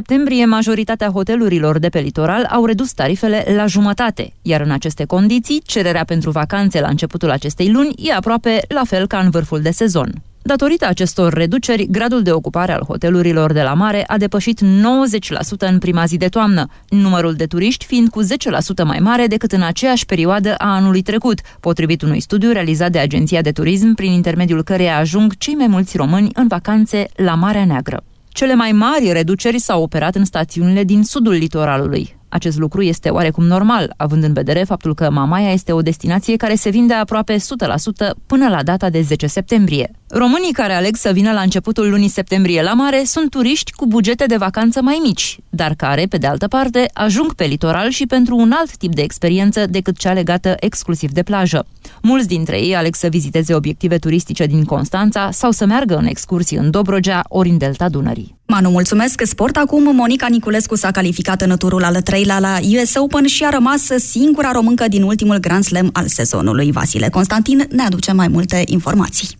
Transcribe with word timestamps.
septembrie, 0.00 0.44
majoritatea 0.44 1.10
hotelurilor 1.10 1.78
de 1.78 1.88
pe 1.88 1.98
litoral 1.98 2.44
au 2.44 2.64
redus 2.64 2.92
tarifele 2.92 3.44
la 3.54 3.66
jumătate, 3.66 4.32
iar 4.42 4.60
în 4.60 4.70
aceste 4.70 5.04
condiții, 5.04 5.62
cererea 5.64 6.04
pentru 6.04 6.30
vacanțe 6.30 6.80
la 6.80 6.88
începutul 6.88 7.30
acestei 7.30 7.70
luni 7.70 7.94
e 7.96 8.12
aproape 8.12 8.60
la 8.68 8.82
fel 8.84 9.06
ca 9.06 9.18
în 9.18 9.30
vârful 9.30 9.60
de 9.60 9.70
sezon. 9.70 10.12
Datorită 10.42 10.86
acestor 10.86 11.32
reduceri, 11.32 11.86
gradul 11.90 12.22
de 12.22 12.32
ocupare 12.32 12.72
al 12.72 12.84
hotelurilor 12.86 13.52
de 13.52 13.62
la 13.62 13.74
mare 13.74 14.04
a 14.06 14.18
depășit 14.18 14.60
90% 14.60 14.64
în 15.58 15.78
prima 15.78 16.04
zi 16.04 16.16
de 16.16 16.28
toamnă, 16.28 16.66
numărul 16.88 17.34
de 17.34 17.46
turiști 17.46 17.86
fiind 17.86 18.08
cu 18.08 18.22
10% 18.22 18.26
mai 18.84 18.98
mare 18.98 19.26
decât 19.26 19.52
în 19.52 19.62
aceeași 19.62 20.06
perioadă 20.06 20.54
a 20.54 20.74
anului 20.74 21.02
trecut, 21.02 21.40
potrivit 21.60 22.02
unui 22.02 22.20
studiu 22.20 22.52
realizat 22.52 22.90
de 22.90 22.98
Agenția 22.98 23.42
de 23.42 23.50
Turism, 23.50 23.94
prin 23.94 24.12
intermediul 24.12 24.62
căreia 24.62 24.96
ajung 24.96 25.36
cei 25.38 25.54
mai 25.54 25.66
mulți 25.66 25.96
români 25.96 26.30
în 26.34 26.46
vacanțe 26.46 27.06
la 27.16 27.34
Marea 27.34 27.64
Neagră. 27.64 28.02
Cele 28.32 28.54
mai 28.54 28.72
mari 28.72 29.12
reduceri 29.12 29.58
s-au 29.58 29.82
operat 29.82 30.14
în 30.14 30.24
stațiunile 30.24 30.84
din 30.84 31.02
sudul 31.02 31.32
litoralului. 31.32 32.16
Acest 32.28 32.58
lucru 32.58 32.82
este 32.82 33.08
oarecum 33.08 33.44
normal, 33.44 33.94
având 33.96 34.24
în 34.24 34.32
vedere 34.32 34.64
faptul 34.64 34.94
că 34.94 35.10
Mamaia 35.10 35.52
este 35.52 35.72
o 35.72 35.82
destinație 35.82 36.36
care 36.36 36.54
se 36.54 36.70
vinde 36.70 36.94
aproape 36.94 37.36
100% 37.36 37.40
până 38.26 38.48
la 38.48 38.62
data 38.62 38.90
de 38.90 39.00
10 39.00 39.26
septembrie. 39.26 39.99
Românii 40.12 40.52
care 40.52 40.72
aleg 40.72 40.96
să 40.96 41.10
vină 41.12 41.32
la 41.32 41.40
începutul 41.40 41.90
lunii 41.90 42.08
septembrie 42.08 42.62
la 42.62 42.72
mare 42.72 43.02
sunt 43.04 43.30
turiști 43.30 43.72
cu 43.72 43.86
bugete 43.86 44.24
de 44.26 44.36
vacanță 44.36 44.82
mai 44.82 45.00
mici, 45.02 45.38
dar 45.48 45.74
care, 45.74 46.06
pe 46.06 46.16
de 46.16 46.26
altă 46.26 46.48
parte, 46.48 46.90
ajung 46.92 47.34
pe 47.34 47.44
litoral 47.44 47.90
și 47.90 48.06
pentru 48.06 48.36
un 48.36 48.52
alt 48.52 48.76
tip 48.76 48.94
de 48.94 49.02
experiență 49.02 49.66
decât 49.66 49.98
cea 49.98 50.12
legată 50.12 50.54
exclusiv 50.60 51.10
de 51.10 51.22
plajă. 51.22 51.66
Mulți 52.02 52.26
dintre 52.26 52.60
ei 52.60 52.76
aleg 52.76 52.94
să 52.94 53.06
viziteze 53.06 53.54
obiective 53.54 53.98
turistice 53.98 54.46
din 54.46 54.64
Constanța 54.64 55.30
sau 55.32 55.50
să 55.50 55.66
meargă 55.66 55.96
în 55.96 56.06
excursii 56.06 56.56
în 56.56 56.70
Dobrogea 56.70 57.22
ori 57.28 57.48
în 57.48 57.58
Delta 57.58 57.88
Dunării. 57.88 58.38
Manu, 58.46 58.70
mulțumesc! 58.70 59.22
Sport 59.24 59.56
acum, 59.56 59.94
Monica 59.94 60.26
Niculescu 60.26 60.74
s-a 60.74 60.90
calificat 60.90 61.42
în 61.42 61.56
turul 61.56 61.84
al 61.84 62.00
treilea 62.02 62.38
la 62.38 62.58
US 62.62 62.94
Open 62.94 63.26
și 63.26 63.44
a 63.44 63.48
rămas 63.48 63.82
singura 63.96 64.50
româncă 64.52 64.88
din 64.88 65.02
ultimul 65.02 65.38
Grand 65.38 65.64
Slam 65.64 65.90
al 65.92 66.06
sezonului. 66.06 66.72
Vasile 66.72 67.08
Constantin 67.08 67.66
ne 67.70 67.82
aduce 67.82 68.12
mai 68.12 68.28
multe 68.28 68.62
informații. 68.66 69.39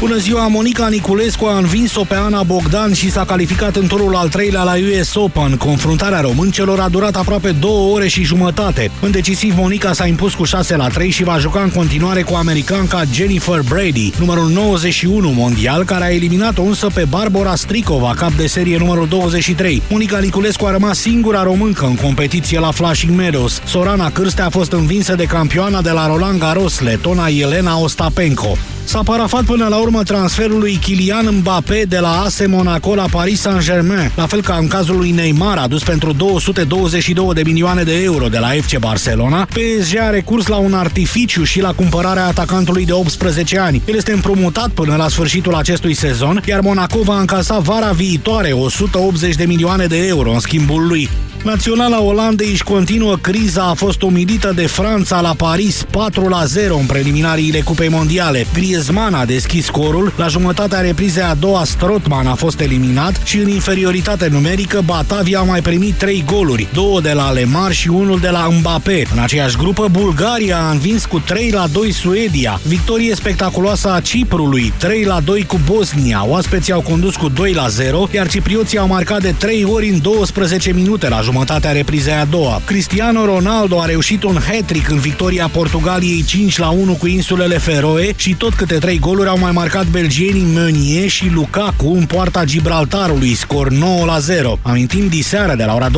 Bună 0.00 0.16
ziua, 0.16 0.46
Monica 0.46 0.88
Niculescu 0.88 1.44
a 1.44 1.58
învins-o 1.58 2.04
pe 2.04 2.14
Ana 2.14 2.42
Bogdan 2.42 2.92
și 2.92 3.10
s-a 3.10 3.24
calificat 3.24 3.76
în 3.76 3.86
turul 3.86 4.16
al 4.16 4.28
treilea 4.28 4.62
la 4.62 4.72
US 4.72 5.14
Open. 5.14 5.56
Confruntarea 5.56 6.20
româncelor 6.20 6.80
a 6.80 6.88
durat 6.88 7.16
aproape 7.16 7.50
două 7.50 7.94
ore 7.94 8.08
și 8.08 8.22
jumătate. 8.22 8.90
În 9.00 9.10
decisiv, 9.10 9.54
Monica 9.56 9.92
s-a 9.92 10.06
impus 10.06 10.34
cu 10.34 10.44
6 10.44 10.76
la 10.76 10.88
3 10.88 11.10
și 11.10 11.24
va 11.24 11.38
juca 11.38 11.62
în 11.62 11.70
continuare 11.70 12.22
cu 12.22 12.34
americanca 12.34 13.02
Jennifer 13.12 13.60
Brady, 13.68 14.12
numărul 14.18 14.48
91 14.48 15.28
mondial, 15.28 15.84
care 15.84 16.04
a 16.04 16.14
eliminat-o 16.14 16.62
însă 16.62 16.90
pe 16.94 17.04
Barbara 17.08 17.54
Strikova, 17.54 18.14
cap 18.16 18.32
de 18.32 18.46
serie 18.46 18.78
numărul 18.78 19.08
23. 19.08 19.82
Monica 19.90 20.18
Niculescu 20.18 20.64
a 20.64 20.70
rămas 20.70 20.98
singura 20.98 21.42
româncă 21.42 21.84
în 21.84 21.94
competiție 21.94 22.58
la 22.58 22.70
Flushing 22.70 23.16
Meadows. 23.16 23.60
Sorana 23.64 24.10
Cârstea 24.10 24.46
a 24.46 24.50
fost 24.50 24.72
învinsă 24.72 25.14
de 25.14 25.24
campioana 25.24 25.82
de 25.82 25.90
la 25.90 26.06
Roland 26.06 26.38
Garros, 26.38 26.80
letona 26.80 27.28
Elena 27.28 27.78
Ostapenko. 27.78 28.58
S-a 28.88 29.02
parafat 29.02 29.44
până 29.44 29.66
la 29.68 29.76
urmă 29.76 30.02
transferul 30.02 30.58
lui 30.58 30.78
Kylian 30.82 31.28
Mbappé 31.30 31.84
de 31.88 31.98
la 31.98 32.20
AS 32.20 32.46
Monaco 32.46 32.94
la 32.94 33.06
Paris 33.10 33.40
Saint-Germain, 33.40 34.12
la 34.16 34.26
fel 34.26 34.42
ca 34.42 34.56
în 34.60 34.66
cazul 34.66 34.96
lui 34.96 35.10
Neymar, 35.10 35.58
adus 35.58 35.82
pentru 35.82 36.12
222 36.12 37.34
de 37.34 37.42
milioane 37.44 37.82
de 37.82 38.02
euro 38.02 38.28
de 38.28 38.38
la 38.38 38.48
FC 38.48 38.78
Barcelona. 38.78 39.44
PSG 39.44 39.96
a 39.96 40.10
recurs 40.10 40.46
la 40.46 40.56
un 40.56 40.74
artificiu 40.74 41.44
și 41.44 41.60
la 41.60 41.72
cumpărarea 41.72 42.26
atacantului 42.26 42.84
de 42.84 42.92
18 42.92 43.58
ani. 43.58 43.82
El 43.84 43.94
este 43.94 44.12
împrumutat 44.12 44.68
până 44.68 44.96
la 44.96 45.08
sfârșitul 45.08 45.54
acestui 45.54 45.94
sezon, 45.94 46.42
iar 46.46 46.60
Monaco 46.60 46.98
va 47.02 47.18
încasa 47.18 47.58
vara 47.58 47.90
viitoare 47.90 48.52
180 48.52 49.34
de 49.34 49.44
milioane 49.44 49.86
de 49.86 50.06
euro 50.06 50.30
în 50.30 50.40
schimbul 50.40 50.86
lui. 50.86 51.08
Naționala 51.42 52.02
Olandei 52.02 52.50
își 52.50 52.62
continuă 52.62 53.16
criza, 53.16 53.62
a 53.62 53.74
fost 53.74 54.02
umilită 54.02 54.52
de 54.54 54.66
Franța 54.66 55.20
la 55.20 55.34
Paris 55.34 55.86
4 55.90 56.28
la 56.28 56.44
0 56.44 56.76
în 56.76 56.86
preliminariile 56.86 57.60
Cupei 57.60 57.88
Mondiale. 57.88 58.46
Griezmann 58.78 59.14
a 59.14 59.24
deschis 59.24 59.64
scorul, 59.64 60.12
la 60.16 60.26
jumătatea 60.26 60.80
reprizei 60.80 61.22
a 61.22 61.34
doua 61.34 61.64
Strotman 61.64 62.26
a 62.26 62.34
fost 62.34 62.60
eliminat 62.60 63.20
și 63.24 63.38
în 63.38 63.48
inferioritate 63.48 64.28
numerică 64.28 64.82
Batavia 64.84 65.38
a 65.38 65.42
mai 65.42 65.60
primit 65.60 65.94
3 65.94 66.24
goluri, 66.26 66.68
două 66.72 67.00
de 67.00 67.12
la 67.12 67.30
Lemar 67.30 67.72
și 67.72 67.88
unul 67.88 68.18
de 68.18 68.28
la 68.28 68.48
Mbappé. 68.58 69.06
În 69.12 69.18
aceeași 69.18 69.56
grupă, 69.56 69.88
Bulgaria 69.90 70.58
a 70.58 70.70
învins 70.70 71.04
cu 71.04 71.18
3 71.18 71.50
la 71.50 71.66
2 71.72 71.92
Suedia. 71.92 72.60
Victorie 72.66 73.14
spectaculoasă 73.14 73.92
a 73.92 74.00
Ciprului, 74.00 74.72
3 74.76 75.04
la 75.04 75.20
2 75.20 75.44
cu 75.44 75.60
Bosnia. 75.64 76.24
Oaspeții 76.26 76.72
au 76.72 76.80
condus 76.80 77.16
cu 77.16 77.28
2 77.28 77.52
la 77.52 77.68
0, 77.68 78.08
iar 78.12 78.28
ciprioții 78.28 78.78
au 78.78 78.86
marcat 78.86 79.20
de 79.20 79.34
3 79.38 79.64
ori 79.64 79.88
în 79.88 80.00
12 80.00 80.72
minute 80.72 81.08
la 81.08 81.20
jumătatea 81.20 81.72
reprizei 81.72 82.12
a 82.12 82.24
doua. 82.24 82.62
Cristiano 82.64 83.24
Ronaldo 83.24 83.80
a 83.80 83.84
reușit 83.84 84.22
un 84.22 84.38
hat-trick 84.48 84.90
în 84.90 84.98
victoria 84.98 85.48
Portugaliei 85.52 86.24
5 86.24 86.58
la 86.58 86.68
1 86.68 86.92
cu 86.92 87.06
insulele 87.06 87.58
Feroe 87.58 88.12
și 88.16 88.34
tot 88.34 88.54
câte 88.68 88.80
trei 88.80 88.98
goluri 88.98 89.28
au 89.28 89.38
mai 89.38 89.50
marcat 89.50 89.86
belgienii 89.86 90.52
Meunier 90.54 91.08
și 91.08 91.30
Lukaku 91.34 91.92
în 91.92 92.04
poarta 92.04 92.44
Gibraltarului, 92.44 93.34
scor 93.34 93.68
9 93.68 94.04
la 94.04 94.18
0. 94.18 94.58
Amintim 94.62 95.08
diseară 95.08 95.54
de 95.54 95.64
la 95.64 95.74
ora 95.74 95.88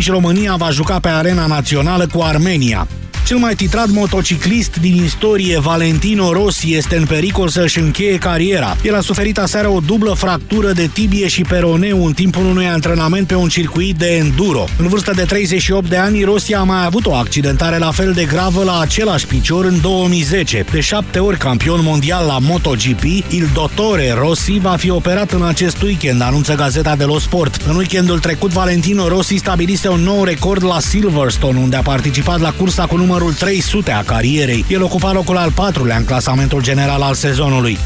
21.45 0.00 0.06
România 0.06 0.54
va 0.56 0.70
juca 0.70 0.98
pe 0.98 1.08
arena 1.08 1.46
națională 1.46 2.06
cu 2.06 2.20
Armenia. 2.22 2.86
Cel 3.28 3.36
mai 3.36 3.54
titrat 3.54 3.88
motociclist 3.90 4.76
din 4.76 5.02
istorie, 5.04 5.58
Valentino 5.58 6.32
Rossi, 6.32 6.74
este 6.74 6.96
în 6.96 7.06
pericol 7.06 7.48
să-și 7.48 7.78
încheie 7.78 8.18
cariera. 8.18 8.76
El 8.84 8.94
a 8.94 9.00
suferit 9.00 9.38
aseară 9.38 9.68
o 9.68 9.80
dublă 9.80 10.12
fractură 10.12 10.72
de 10.72 10.90
tibie 10.92 11.28
și 11.28 11.42
peroneu 11.42 12.06
în 12.06 12.12
timpul 12.12 12.44
unui 12.44 12.66
antrenament 12.66 13.26
pe 13.26 13.34
un 13.34 13.48
circuit 13.48 13.96
de 13.96 14.06
enduro. 14.06 14.64
În 14.78 14.88
vârstă 14.88 15.12
de 15.14 15.22
38 15.22 15.88
de 15.88 15.96
ani, 15.96 16.22
Rossi 16.22 16.54
a 16.54 16.62
mai 16.62 16.84
avut 16.84 17.06
o 17.06 17.14
accidentare 17.14 17.78
la 17.78 17.90
fel 17.90 18.12
de 18.12 18.24
gravă 18.24 18.64
la 18.64 18.80
același 18.80 19.26
picior 19.26 19.64
în 19.64 19.80
2010. 19.80 20.64
De 20.72 20.80
șapte 20.80 21.18
ori 21.18 21.38
campion 21.38 21.80
mondial 21.82 22.26
la 22.26 22.38
MotoGP, 22.38 23.02
Il 23.28 23.48
Dottore 23.54 24.14
Rossi 24.18 24.58
va 24.58 24.76
fi 24.76 24.90
operat 24.90 25.30
în 25.30 25.42
acest 25.42 25.82
weekend, 25.82 26.22
anunță 26.22 26.54
Gazeta 26.54 26.96
dello 26.96 27.18
Sport. 27.18 27.60
În 27.68 27.76
weekendul 27.76 28.18
trecut, 28.18 28.50
Valentino 28.50 29.08
Rossi 29.08 29.36
stabilise 29.36 29.88
un 29.88 30.00
nou 30.00 30.24
record 30.24 30.64
la 30.64 30.80
Silverstone, 30.80 31.58
unde 31.58 31.76
a 31.76 31.82
participat 31.82 32.40
la 32.40 32.52
cursa 32.52 32.86
cu 32.86 32.96
numărul 32.96 33.16
numărul 33.18 33.38
300 33.38 33.90
a 33.90 34.02
carierei. 34.02 34.64
El 34.68 34.82
ocupa 34.82 35.12
locul 35.12 35.36
al 35.36 35.52
patrulea 35.52 35.96
în 35.96 36.04
clasamentul 36.04 36.62
general 36.62 37.02
al 37.02 37.14
sezonului. 37.14 37.78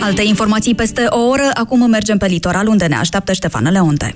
Alte 0.00 0.22
informații 0.24 0.74
peste 0.74 1.06
o 1.08 1.18
oră, 1.18 1.50
acum 1.54 1.88
mergem 1.90 2.18
pe 2.18 2.26
litoral 2.26 2.66
unde 2.66 2.86
ne 2.86 2.94
așteaptă 2.94 3.32
Ștefan 3.32 3.70
Leonte. 3.70 4.14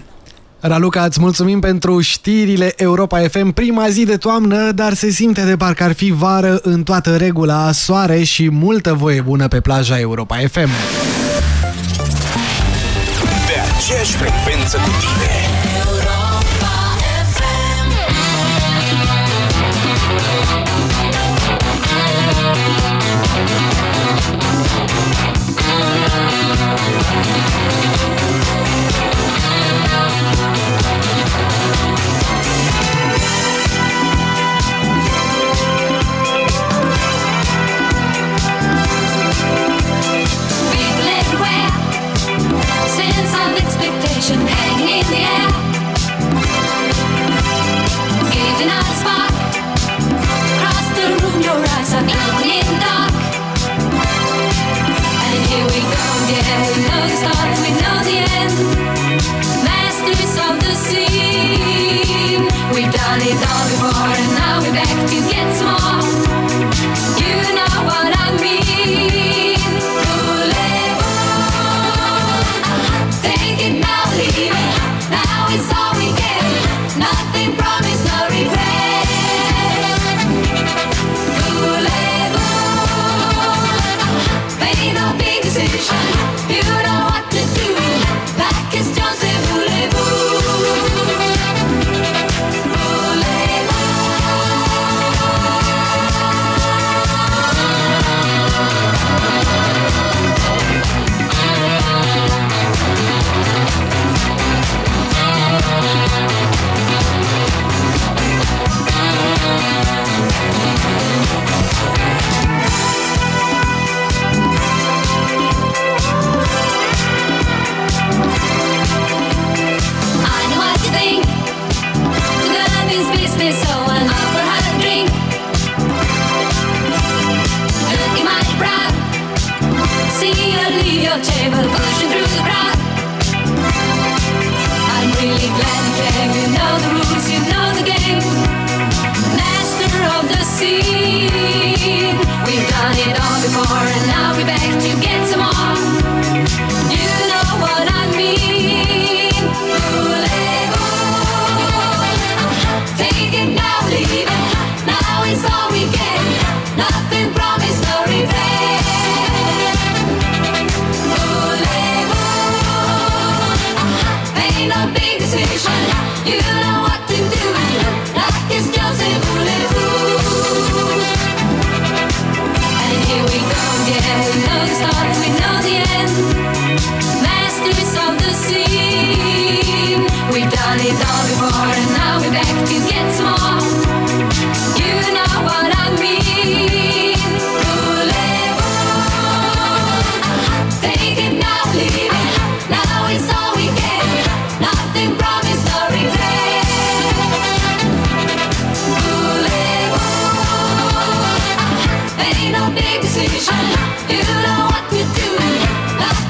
Raluca, 0.61 1.05
îți 1.05 1.21
mulțumim 1.21 1.61
pentru 1.61 2.01
știrile 2.01 2.73
Europa 2.77 3.19
FM. 3.19 3.53
Prima 3.53 3.89
zi 3.89 4.05
de 4.05 4.17
toamnă, 4.17 4.73
dar 4.73 4.95
se 4.95 5.11
simte 5.11 5.45
de 5.45 5.57
parcă 5.57 5.85
ar 5.85 5.93
fi 5.93 6.11
vară 6.11 6.59
în 6.63 6.83
toată 6.83 7.17
regula, 7.17 7.73
soare 7.73 8.23
și 8.23 8.51
multă 8.51 8.95
voie 8.95 9.21
bună 9.21 9.49
pe 9.49 9.61
plaja 9.61 9.99
Europa 9.99 10.37
FM. 10.37 10.69
Pe 13.47 13.61
aceeași 13.77 14.13
frecvență 14.13 14.77
cu 14.77 14.91
tine. 15.01 15.88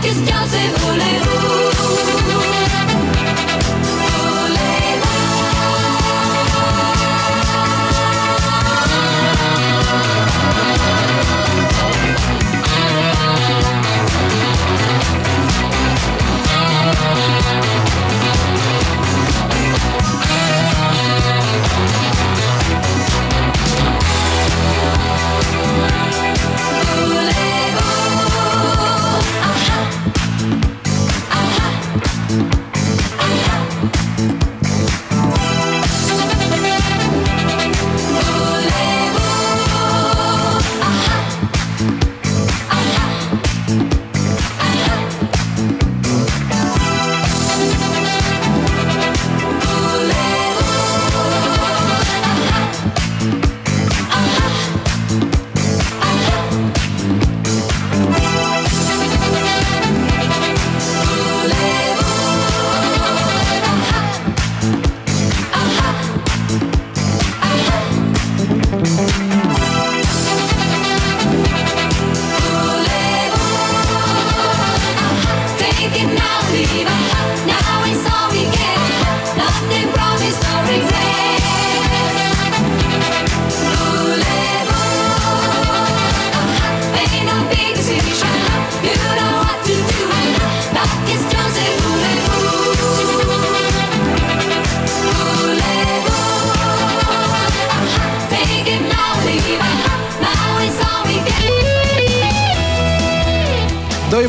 Just 0.09 0.25
don't 0.25 0.49
say 0.49 0.67
who 0.69 1.08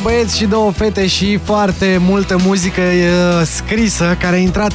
Doi 0.03 0.11
băieți 0.11 0.37
și 0.37 0.45
două 0.45 0.71
fete 0.71 1.07
și 1.07 1.39
foarte 1.43 1.97
multă 2.01 2.37
muzică 2.45 2.81
uh, 2.81 3.45
scrisă 3.45 4.17
care 4.19 4.35
a 4.35 4.39
intrat 4.39 4.71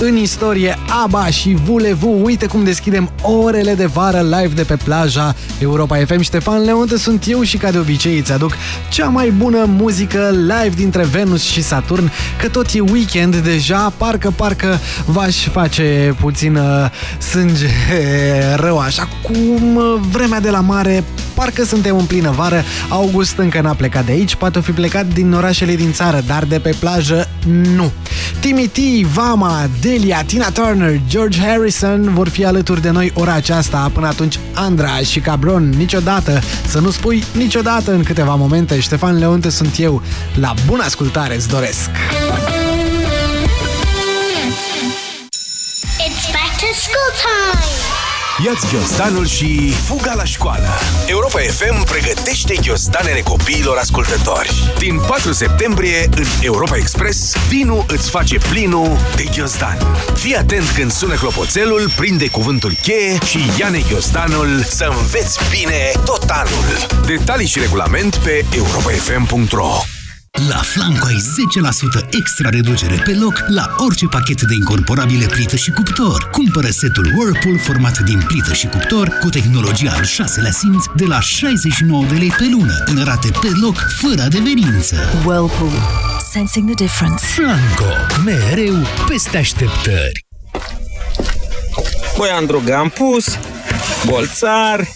în 0.00 0.16
istorie 0.16 0.76
ABBA 1.02 1.26
și 1.26 1.56
Vulevu. 1.64 2.20
Uite 2.22 2.46
cum 2.46 2.64
deschidem 2.64 3.10
orele 3.22 3.74
de 3.74 3.86
vară 3.86 4.20
live 4.20 4.54
de 4.54 4.62
pe 4.62 4.76
plaja 4.84 5.34
Europa 5.58 5.96
FM. 5.96 6.20
Ștefan 6.20 6.64
Leonte 6.64 6.96
sunt 6.96 7.24
eu 7.26 7.42
și 7.42 7.56
ca 7.56 7.70
de 7.70 7.78
obicei 7.78 8.18
îți 8.18 8.32
aduc 8.32 8.56
cea 8.88 9.08
mai 9.08 9.30
bună 9.30 9.64
muzică 9.64 10.30
live 10.30 10.74
dintre 10.74 11.04
Venus 11.04 11.42
și 11.42 11.62
Saturn, 11.62 12.10
că 12.40 12.48
tot 12.48 12.66
e 12.72 12.80
weekend 12.80 13.36
deja, 13.36 13.92
parcă, 13.96 14.32
parcă 14.36 14.78
v-aș 15.06 15.36
face 15.36 16.16
puțin 16.20 16.56
uh, 16.56 16.90
sânge 17.18 17.68
rău 18.64 18.78
așa, 18.78 19.08
cum 19.22 19.76
uh, 19.76 20.00
vremea 20.10 20.40
de 20.40 20.50
la 20.50 20.60
mare 20.60 21.04
parcă 21.38 21.64
suntem 21.64 21.96
în 21.96 22.04
plină 22.04 22.30
vară, 22.30 22.64
August 22.88 23.36
încă 23.36 23.60
n-a 23.60 23.74
plecat 23.74 24.04
de 24.04 24.12
aici, 24.12 24.34
poate 24.34 24.58
o 24.58 24.60
fi 24.60 24.70
plecat 24.70 25.06
din 25.06 25.32
orașele 25.32 25.74
din 25.74 25.92
țară, 25.92 26.22
dar 26.26 26.44
de 26.44 26.58
pe 26.58 26.76
plajă 26.78 27.28
nu. 27.46 27.92
Timmy 28.40 28.66
T, 28.66 28.78
Vama, 29.06 29.68
Delia, 29.80 30.22
Tina 30.26 30.50
Turner, 30.50 31.00
George 31.08 31.40
Harrison 31.40 32.14
vor 32.14 32.28
fi 32.28 32.44
alături 32.44 32.82
de 32.82 32.90
noi 32.90 33.12
ora 33.14 33.32
aceasta. 33.32 33.90
Până 33.94 34.06
atunci, 34.06 34.38
Andra 34.54 34.96
și 34.96 35.20
Cabron, 35.20 35.68
niciodată, 35.68 36.40
să 36.66 36.78
nu 36.78 36.90
spui 36.90 37.24
niciodată 37.32 37.92
în 37.92 38.02
câteva 38.02 38.34
momente. 38.34 38.80
Ștefan 38.80 39.18
Leonte 39.18 39.50
sunt 39.50 39.78
eu. 39.78 40.02
La 40.34 40.54
bună 40.66 40.82
ascultare 40.82 41.34
îți 41.34 41.48
doresc! 41.48 41.90
It's 46.06 46.26
back 46.32 46.52
to 46.60 46.68
school 46.74 47.10
time! 47.22 47.57
Iați 48.44 48.66
ghiozdanul 48.72 49.26
și 49.26 49.70
fuga 49.70 50.14
la 50.14 50.24
școală. 50.24 50.68
Europa 51.06 51.38
FM 51.38 51.84
pregătește 51.84 52.54
ghiozdanele 52.62 53.20
copiilor 53.20 53.76
ascultători. 53.76 54.72
Din 54.78 55.00
4 55.08 55.32
septembrie, 55.32 56.08
în 56.16 56.24
Europa 56.40 56.76
Express, 56.76 57.32
Dinu 57.48 57.84
îți 57.88 58.10
face 58.10 58.38
plinul 58.38 58.96
de 59.16 59.24
ghiozdan. 59.34 59.78
Fii 60.14 60.36
atent 60.36 60.70
când 60.70 60.90
sună 60.90 61.14
clopoțelul, 61.14 61.90
prinde 61.96 62.28
cuvântul 62.28 62.72
cheie 62.82 63.18
și 63.24 63.38
ia-ne 63.58 63.78
ghiozdanul 63.78 64.62
să 64.68 64.92
înveți 64.98 65.38
bine 65.50 65.92
tot 66.04 66.24
anul. 66.28 66.86
Detalii 67.06 67.46
și 67.46 67.58
regulament 67.58 68.16
pe 68.16 68.44
europafm.ro 68.56 69.97
La 70.46 70.60
Flanco 70.62 71.06
ai 71.06 71.16
10% 71.16 72.08
extra 72.10 72.48
reducere 72.48 73.02
pe 73.04 73.14
loc 73.14 73.44
la 73.46 73.74
orice 73.76 74.06
pachet 74.06 74.42
de 74.42 74.54
incorporabile 74.54 75.26
plită 75.26 75.56
și 75.56 75.70
cuptor. 75.70 76.28
Cumpără 76.32 76.68
setul 76.70 77.12
Whirlpool 77.16 77.58
format 77.58 77.98
din 77.98 78.22
plită 78.26 78.52
și 78.52 78.66
cuptor 78.66 79.08
cu 79.08 79.28
tehnologia 79.28 79.92
al 79.92 80.04
șaselea 80.04 80.50
simț 80.50 80.84
de 80.96 81.04
la 81.04 81.20
69 81.20 82.04
de 82.04 82.14
lei 82.14 82.34
pe 82.38 82.48
lună, 82.50 82.82
în 82.86 83.04
rate 83.04 83.30
pe 83.40 83.48
loc, 83.60 83.76
fără 84.00 84.22
adeverință. 84.22 84.96
Whirlpool. 85.24 85.72
Sensing 86.32 86.74
the 86.74 86.84
difference. 86.84 87.24
Flanco. 87.24 87.92
Mereu 88.24 88.76
peste 89.08 89.36
așteptări. 89.36 90.26
Băi, 92.16 92.30
Andrug, 92.30 92.70
am 92.70 92.88
pus 92.88 93.38
bolțar, 94.06 94.88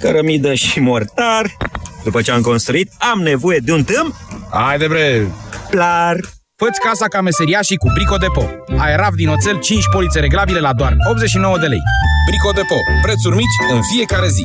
cărămidă 0.00 0.54
și 0.54 0.80
mortar. 0.80 1.56
După 2.06 2.22
ce 2.22 2.30
am 2.30 2.40
construit, 2.40 2.92
am 3.12 3.20
nevoie 3.22 3.58
de 3.58 3.72
un 3.72 3.84
tâm 3.84 4.14
Haide 4.50 4.86
bre! 4.86 5.26
Clar! 5.70 6.16
Făți 6.56 6.80
casa 6.80 7.06
ca 7.08 7.20
meseriașii 7.20 7.76
cu 7.76 7.90
Brico 7.94 8.16
Depo. 8.16 8.44
Aerav 8.78 9.14
din 9.14 9.28
oțel 9.28 9.58
5 9.58 9.84
polițe 9.90 10.20
reglabile 10.20 10.60
la 10.60 10.72
doar 10.72 10.94
89 11.10 11.58
de 11.58 11.66
lei. 11.66 11.82
Brico 12.28 12.50
Depo. 12.50 12.78
Prețuri 13.02 13.36
mici 13.36 13.56
în 13.72 13.80
fiecare 13.92 14.28
zi. 14.28 14.44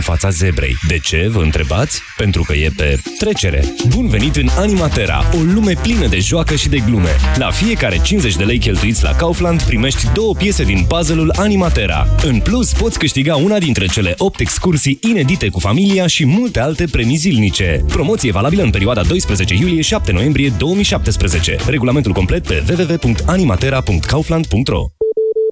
fața 0.00 0.30
zebrei. 0.30 0.76
De 0.88 0.98
ce, 0.98 1.28
vă 1.30 1.42
întrebați? 1.42 2.00
Pentru 2.16 2.42
că 2.42 2.52
e 2.52 2.70
pe 2.76 3.00
trecere. 3.18 3.74
Bun 3.88 4.08
venit 4.08 4.36
în 4.36 4.48
Animatera, 4.56 5.24
o 5.32 5.38
lume 5.54 5.72
plină 5.82 6.06
de 6.06 6.18
joacă 6.18 6.54
și 6.54 6.68
de 6.68 6.78
glume. 6.78 7.16
La 7.36 7.50
fiecare 7.50 8.00
50 8.02 8.36
de 8.36 8.44
lei 8.44 8.58
cheltuiți 8.58 9.02
la 9.02 9.14
Kaufland 9.14 9.62
primești 9.62 10.06
două 10.14 10.34
piese 10.34 10.64
din 10.64 10.84
puzzle-ul 10.88 11.32
Animatera. 11.36 12.06
În 12.22 12.40
plus, 12.40 12.72
poți 12.72 12.98
câștiga 12.98 13.36
una 13.36 13.58
dintre 13.58 13.86
cele 13.86 14.14
8 14.18 14.40
excursii 14.40 14.98
inedite 15.02 15.48
cu 15.48 15.60
familia 15.60 16.06
și 16.06 16.26
multe 16.26 16.60
alte 16.60 16.84
premii 16.84 17.16
zilnice. 17.16 17.84
Promoție 17.88 18.32
valabilă 18.32 18.62
în 18.62 18.70
perioada 18.70 19.02
12 19.02 19.54
iulie-7 19.54 20.12
noiembrie 20.12 20.52
2017. 20.58 21.56
Regulamentul 21.66 22.12
complet 22.12 22.46
pe 22.46 22.64
www.animatera.kaufland.ro 22.68 24.99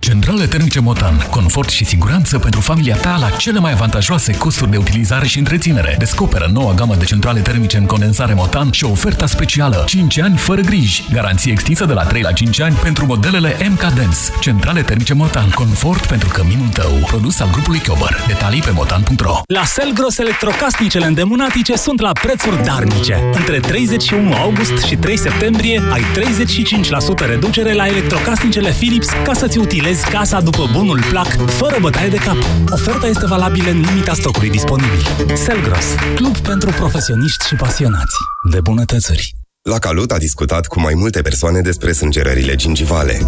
Centrale 0.00 0.46
termice 0.46 0.80
Motan. 0.80 1.26
Confort 1.30 1.68
și 1.68 1.84
siguranță 1.84 2.38
pentru 2.38 2.60
familia 2.60 2.96
ta 2.96 3.16
la 3.20 3.30
cele 3.30 3.58
mai 3.58 3.72
avantajoase 3.72 4.36
costuri 4.36 4.70
de 4.70 4.76
utilizare 4.76 5.26
și 5.26 5.38
întreținere. 5.38 5.94
Descoperă 5.98 6.50
noua 6.52 6.72
gamă 6.74 6.94
de 6.94 7.04
centrale 7.04 7.40
termice 7.40 7.76
în 7.76 7.86
condensare 7.86 8.34
Motan 8.34 8.70
și 8.70 8.84
oferta 8.84 9.26
specială 9.26 9.84
5 9.86 10.18
ani 10.18 10.36
fără 10.36 10.60
griji. 10.60 11.04
Garanție 11.12 11.52
extinsă 11.52 11.84
de 11.84 11.92
la 11.92 12.02
3 12.02 12.22
la 12.22 12.32
5 12.32 12.60
ani 12.60 12.74
pentru 12.74 13.06
modelele 13.06 13.56
MK 13.70 13.80
Dance. 13.80 14.18
Centrale 14.40 14.82
termice 14.82 15.14
Motan. 15.14 15.50
Confort 15.50 16.06
pentru 16.06 16.28
căminul 16.28 16.68
tău. 16.68 16.90
Produs 17.06 17.40
al 17.40 17.50
grupului 17.50 17.78
Chiober. 17.78 18.24
Detalii 18.26 18.60
pe 18.60 18.70
motan.ro 18.74 19.40
La 19.46 19.64
Selgros, 19.64 20.18
electrocasnicele 20.18 21.06
îndemânatice 21.06 21.76
sunt 21.76 22.00
la 22.00 22.12
prețuri 22.12 22.64
darnice. 22.64 23.30
Între 23.32 23.58
31 23.58 24.34
august 24.34 24.84
și 24.84 24.96
3 24.96 25.18
septembrie 25.18 25.82
ai 25.92 26.02
35% 27.24 27.26
reducere 27.26 27.72
la 27.72 27.86
electrocasnicele 27.86 28.70
Philips 28.70 29.08
ca 29.24 29.32
să-ți 29.32 29.58
utilizezi 29.58 29.87
casa 29.96 30.40
după 30.40 30.68
bunul 30.72 31.02
plac, 31.08 31.50
fără 31.50 31.76
bătaie 31.80 32.08
de 32.08 32.16
cap. 32.16 32.36
Oferta 32.70 33.06
este 33.06 33.26
valabilă 33.26 33.70
în 33.70 33.80
limita 33.80 34.14
stocului 34.14 34.50
disponibil. 34.50 35.00
Selgros, 35.34 35.84
club 36.14 36.36
pentru 36.36 36.70
profesioniști 36.70 37.46
și 37.46 37.54
pasionați 37.54 38.16
de 38.50 38.60
bunătățări. 38.60 39.37
La 39.68 39.78
Calut 39.78 40.12
a 40.12 40.18
discutat 40.18 40.66
cu 40.66 40.80
mai 40.80 40.94
multe 40.96 41.22
persoane 41.22 41.60
despre 41.60 41.92
sângerările 41.92 42.54
gingivale. 42.54 43.20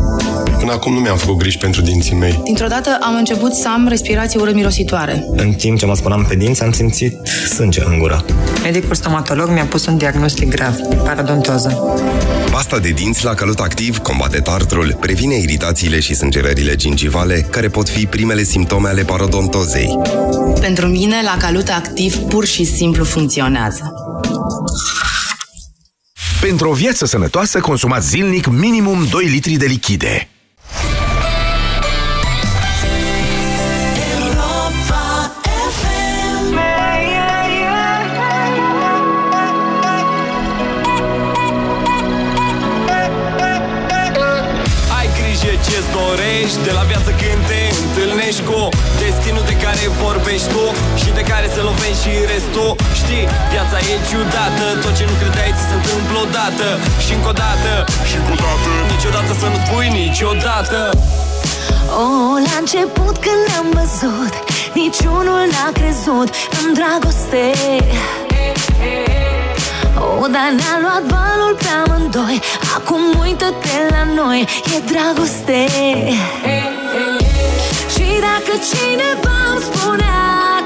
Până 0.59 0.73
acum 0.73 0.93
nu 0.93 1.01
mi-am 1.01 1.17
făcut 1.17 1.37
griji 1.37 1.59
pentru 1.59 1.81
dinții 1.81 2.15
mei. 2.15 2.41
Dintr-o 2.45 2.67
dată 2.67 2.99
am 3.01 3.15
început 3.15 3.53
să 3.53 3.69
am 3.69 3.87
respirație 3.89 4.41
urât-mirositoare. 4.41 5.25
În 5.37 5.53
timp 5.53 5.79
ce 5.79 5.87
mă 5.87 5.95
spălam 5.95 6.25
pe 6.29 6.35
dinți, 6.35 6.63
am 6.63 6.73
simțit 6.73 7.17
sânge 7.55 7.83
în 7.85 7.99
gură. 7.99 8.25
Medicul 8.63 8.95
stomatolog 8.95 9.49
mi-a 9.49 9.65
pus 9.65 9.87
un 9.87 9.97
diagnostic 9.97 10.49
grav, 10.49 10.77
parodontoză. 11.05 11.79
Pasta 12.51 12.79
de 12.79 12.89
dinți 12.89 13.25
la 13.25 13.35
Calut 13.35 13.59
Activ 13.59 13.99
combate 13.99 14.39
tartrul, 14.39 14.97
previne 15.01 15.35
iritațiile 15.35 16.01
și 16.01 16.15
sângerările 16.15 16.75
gingivale, 16.75 17.47
care 17.51 17.69
pot 17.69 17.89
fi 17.89 18.07
primele 18.07 18.43
simptome 18.43 18.89
ale 18.89 19.03
parodontozei. 19.03 19.99
Pentru 20.61 20.87
mine, 20.87 21.17
la 21.25 21.37
Calut 21.39 21.69
Activ 21.69 22.17
pur 22.17 22.45
și 22.45 22.65
simplu 22.65 23.05
funcționează. 23.05 24.00
Pentru 26.51 26.69
o 26.69 26.73
viață 26.73 27.05
sănătoasă, 27.07 27.61
consumați 27.61 28.09
zilnic 28.09 28.47
minimum 28.47 29.07
2 29.11 29.25
litri 29.25 29.57
de 29.57 29.67
lichide. 29.67 30.29
Și 52.01 52.13
restul 52.33 52.71
Știi, 53.01 53.25
viața 53.53 53.79
e 53.93 53.95
ciudată. 54.09 54.65
Tot 54.83 54.93
ce 54.99 55.05
nu 55.11 55.15
credeai 55.21 55.53
ți 55.57 55.65
se 55.69 55.75
întâmplă 55.81 56.19
odată. 56.27 56.69
Și 57.05 57.11
încă 57.17 57.29
o 57.33 57.37
dată 57.45 57.73
Și 58.09 58.15
încă 58.21 58.33
o 58.37 58.39
dată. 58.45 58.71
Niciodată 58.95 59.31
să 59.41 59.47
nu 59.53 59.59
spui 59.65 59.89
niciodată. 60.03 60.79
Oh, 62.03 62.37
la 62.47 62.55
început 62.63 63.15
când 63.25 63.41
ne-am 63.49 63.69
văzut 63.79 64.35
Niciunul 64.83 65.43
n-a 65.53 65.69
crezut 65.79 66.29
în 66.59 66.67
dragoste. 66.79 67.45
Oh, 70.05 70.25
dar 70.35 70.49
ne-a 70.59 70.77
luat 70.85 71.05
valul 71.17 71.53
pe 71.63 71.69
amândoi 71.83 72.41
Acum 72.77 73.03
uită-te 73.23 73.77
la 73.95 74.03
noi, 74.23 74.41
e 74.75 74.79
dragoste. 74.93 75.61
Și 77.95 78.07
dacă 78.27 78.53
cineva 78.71 79.37
îmi 79.53 79.63
spunea 79.69 80.21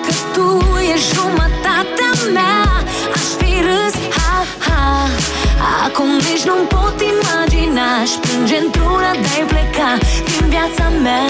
Că 0.04 0.12
tu 0.32 0.73
ești 0.94 1.14
jumătatea 1.14 2.12
mea. 2.32 2.62
Aș 3.14 3.26
fi 3.38 3.52
râs, 3.68 3.96
ha, 4.16 4.34
ha. 4.66 5.08
Acum 5.86 6.10
nici 6.26 6.44
nu-mi 6.48 6.66
pot 6.74 6.96
imagina. 7.14 7.84
Aș 8.02 8.10
plânge 8.22 8.56
într-una 8.64 9.10
de-ai 9.24 9.44
pleca 9.52 9.90
Din 10.28 10.48
viața 10.48 10.86
mea. 11.04 11.26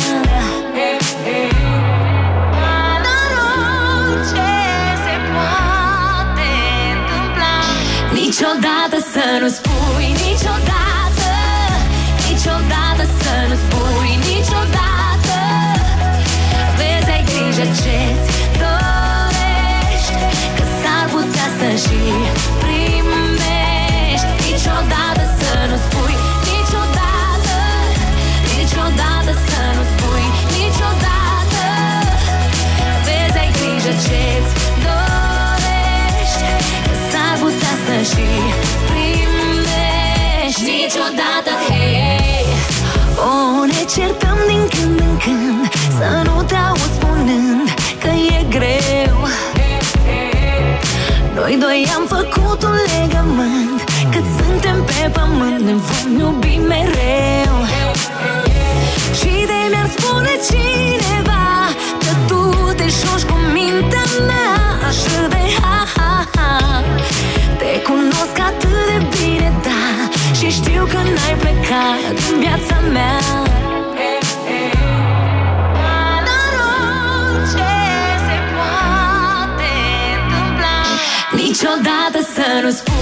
Niciodată 8.12 8.96
să 9.12 9.24
nu 9.40 9.48
spui 9.48 10.08
niciodată. 10.26 11.30
Niciodată 12.28 13.04
să 13.20 13.32
nu 13.48 13.54
spui 13.64 14.10
niciodată 14.28 14.93
și 38.10 38.26
primești. 38.88 40.62
Niciodată, 40.70 41.52
hei 41.68 42.46
Oh, 43.28 43.60
ne 43.72 43.82
certăm 43.94 44.38
din 44.48 44.64
când 44.72 44.98
în 45.00 45.16
când 45.24 45.72
Să 45.98 46.08
nu 46.24 46.42
te 46.42 46.54
auzi 46.54 46.94
spunând 46.94 47.68
că 48.02 48.10
e 48.36 48.44
greu. 48.48 49.18
Noi 51.34 51.56
doi 51.60 51.92
am 51.96 52.04
făcut 52.16 52.62
un 52.62 52.76
legământ 52.86 53.80
Cât 54.10 54.24
suntem 54.38 54.84
pe 54.84 55.10
pământ 55.12 55.60
ne 55.60 55.74
vom 55.86 56.18
iubi 56.18 56.60
mereu. 56.68 57.56
Și 59.18 59.32
de 59.50 59.60
mi-ar 59.70 59.88
spune 59.96 60.32
cineva 60.48 61.13
uitat 71.74 72.20
viața 72.38 72.80
mea. 72.92 73.18
Niciodată 81.32 82.18
să 82.34 82.60
nu 82.62 82.70
spun 82.70 82.93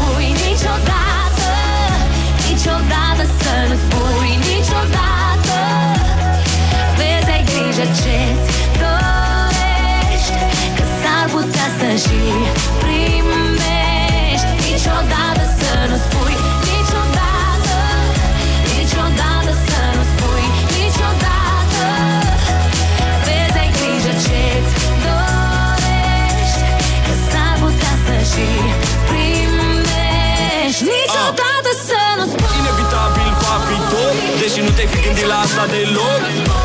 gândit 35.66 35.94
la 35.96 36.02
asta 36.02 36.22
deloc 36.22 36.22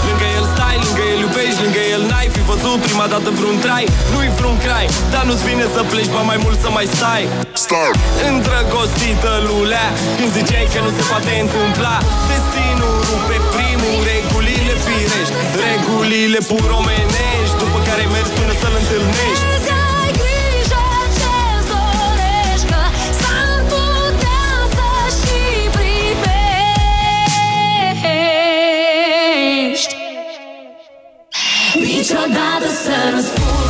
Lângă 0.08 0.27
el 0.38 0.46
stai, 0.54 0.77
lângă 0.86 1.04
el 1.13 1.20
iubești 1.25 1.60
Lângă 1.63 1.84
el 1.94 2.01
n-ai 2.10 2.30
fi 2.36 2.42
văzut 2.51 2.80
prima 2.88 3.06
dată 3.13 3.30
vreun 3.38 3.58
trai. 3.66 3.86
Nu-i 4.13 4.30
vreun 4.38 4.58
crai, 4.66 4.86
dar 5.13 5.24
nu-ți 5.27 5.44
vine 5.48 5.66
să 5.75 5.82
pleci 5.92 6.12
Ba 6.16 6.22
mai 6.32 6.39
mult 6.44 6.58
să 6.63 6.70
mai 6.77 6.88
stai. 6.96 7.24
Stai. 7.63 7.92
Îndrăgostită 8.30 9.32
lulea 9.48 9.88
Când 10.18 10.32
ziceai 10.38 10.68
că 10.74 10.80
nu 10.86 10.92
se 10.98 11.04
poate 11.10 11.32
întâmpla 11.46 11.96
Destinul 12.32 12.96
rupe 13.10 13.38
primul 13.56 13.98
Regulile 14.12 14.74
firești. 14.86 15.36
Regulile 15.66 16.39
pur 16.51 16.68
omenești 16.80 17.56
După 17.62 17.77
care 17.88 18.04
mergi 18.16 18.32
până 18.38 18.54
să-l 18.62 18.75
întâlnești 18.82 19.57
Niciodată 32.27 32.67
să 32.67 33.67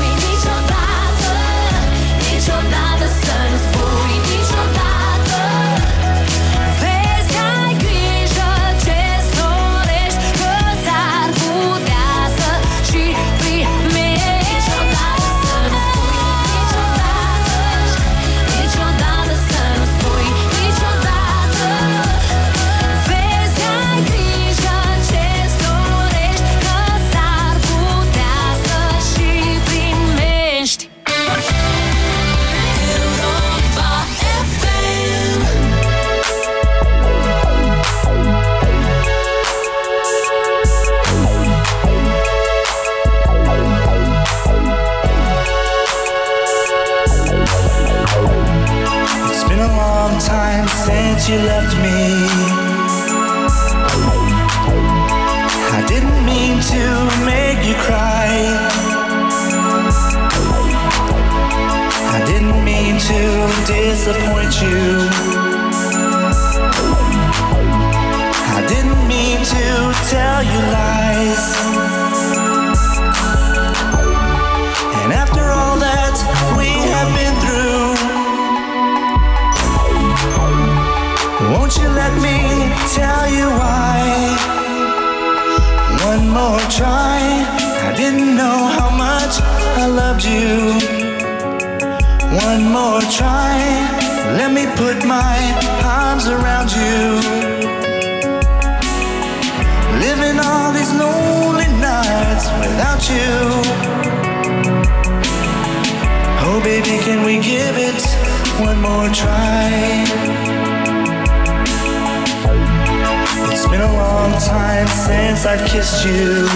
time 114.47 114.87
since 114.87 115.45
I've 115.45 115.67
kissed 115.67 116.05
you. 116.05 116.47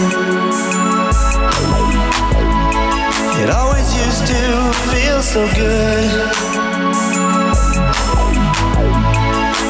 It 3.42 3.50
always 3.50 3.90
used 4.06 4.26
to 4.28 4.42
feel 4.92 5.22
so 5.22 5.42
good. 5.56 6.12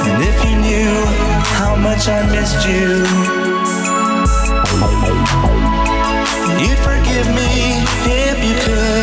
And 0.10 0.20
if 0.32 0.38
you 0.46 0.56
knew 0.66 0.94
how 1.60 1.76
much 1.76 2.08
I 2.08 2.22
missed 2.36 2.62
you, 2.72 2.90
you'd 6.62 6.82
forgive 6.90 7.28
me 7.40 7.52
if 8.06 8.38
you 8.48 8.56
could. 8.66 9.01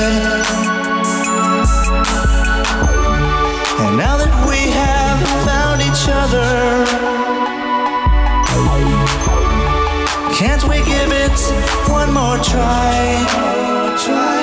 Try? 14.04 14.38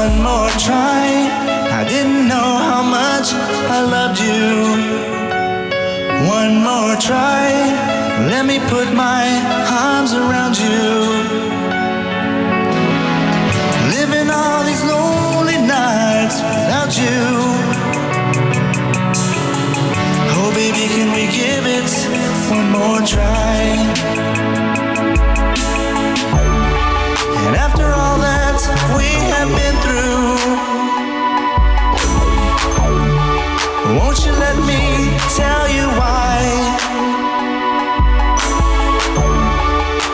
One 0.00 0.14
more 0.22 0.50
try. 0.66 1.04
I 1.80 1.84
didn't 1.88 2.26
know 2.28 2.50
how 2.70 2.82
much 2.82 3.28
I 3.76 3.80
loved 3.96 4.18
you. 4.28 4.48
One 6.38 6.54
more 6.68 6.96
try. 6.96 7.46
Let 8.32 8.44
me 8.46 8.58
put 8.74 8.92
my 8.92 9.24
arms 9.86 10.12
around 10.12 10.54
you. 10.58 10.88
Living 13.96 14.28
all 14.30 14.62
these 14.64 14.82
lonely 14.92 15.58
nights 15.76 16.36
without 16.42 16.92
you. 17.02 17.20
Oh, 20.36 20.50
baby, 20.60 20.84
can 20.94 21.08
we 21.16 21.24
give 21.40 21.64
it 21.78 21.88
one 22.50 22.70
more 22.70 23.00
try? 23.06 23.87
Won't 33.98 34.24
you 34.24 34.32
let 34.32 34.56
me 34.70 34.82
tell 35.36 35.64
you 35.76 35.84
why? 35.98 36.38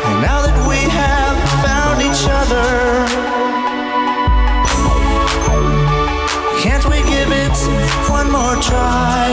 And 0.09 0.17
now 0.23 0.41
that 0.47 0.59
we 0.71 0.81
have 1.03 1.37
found 1.65 2.01
each 2.09 2.25
other, 2.41 2.69
can't 6.63 6.85
we 6.93 6.99
give 7.15 7.31
it 7.45 7.57
one 8.11 8.29
more 8.31 8.57
try? 8.63 9.29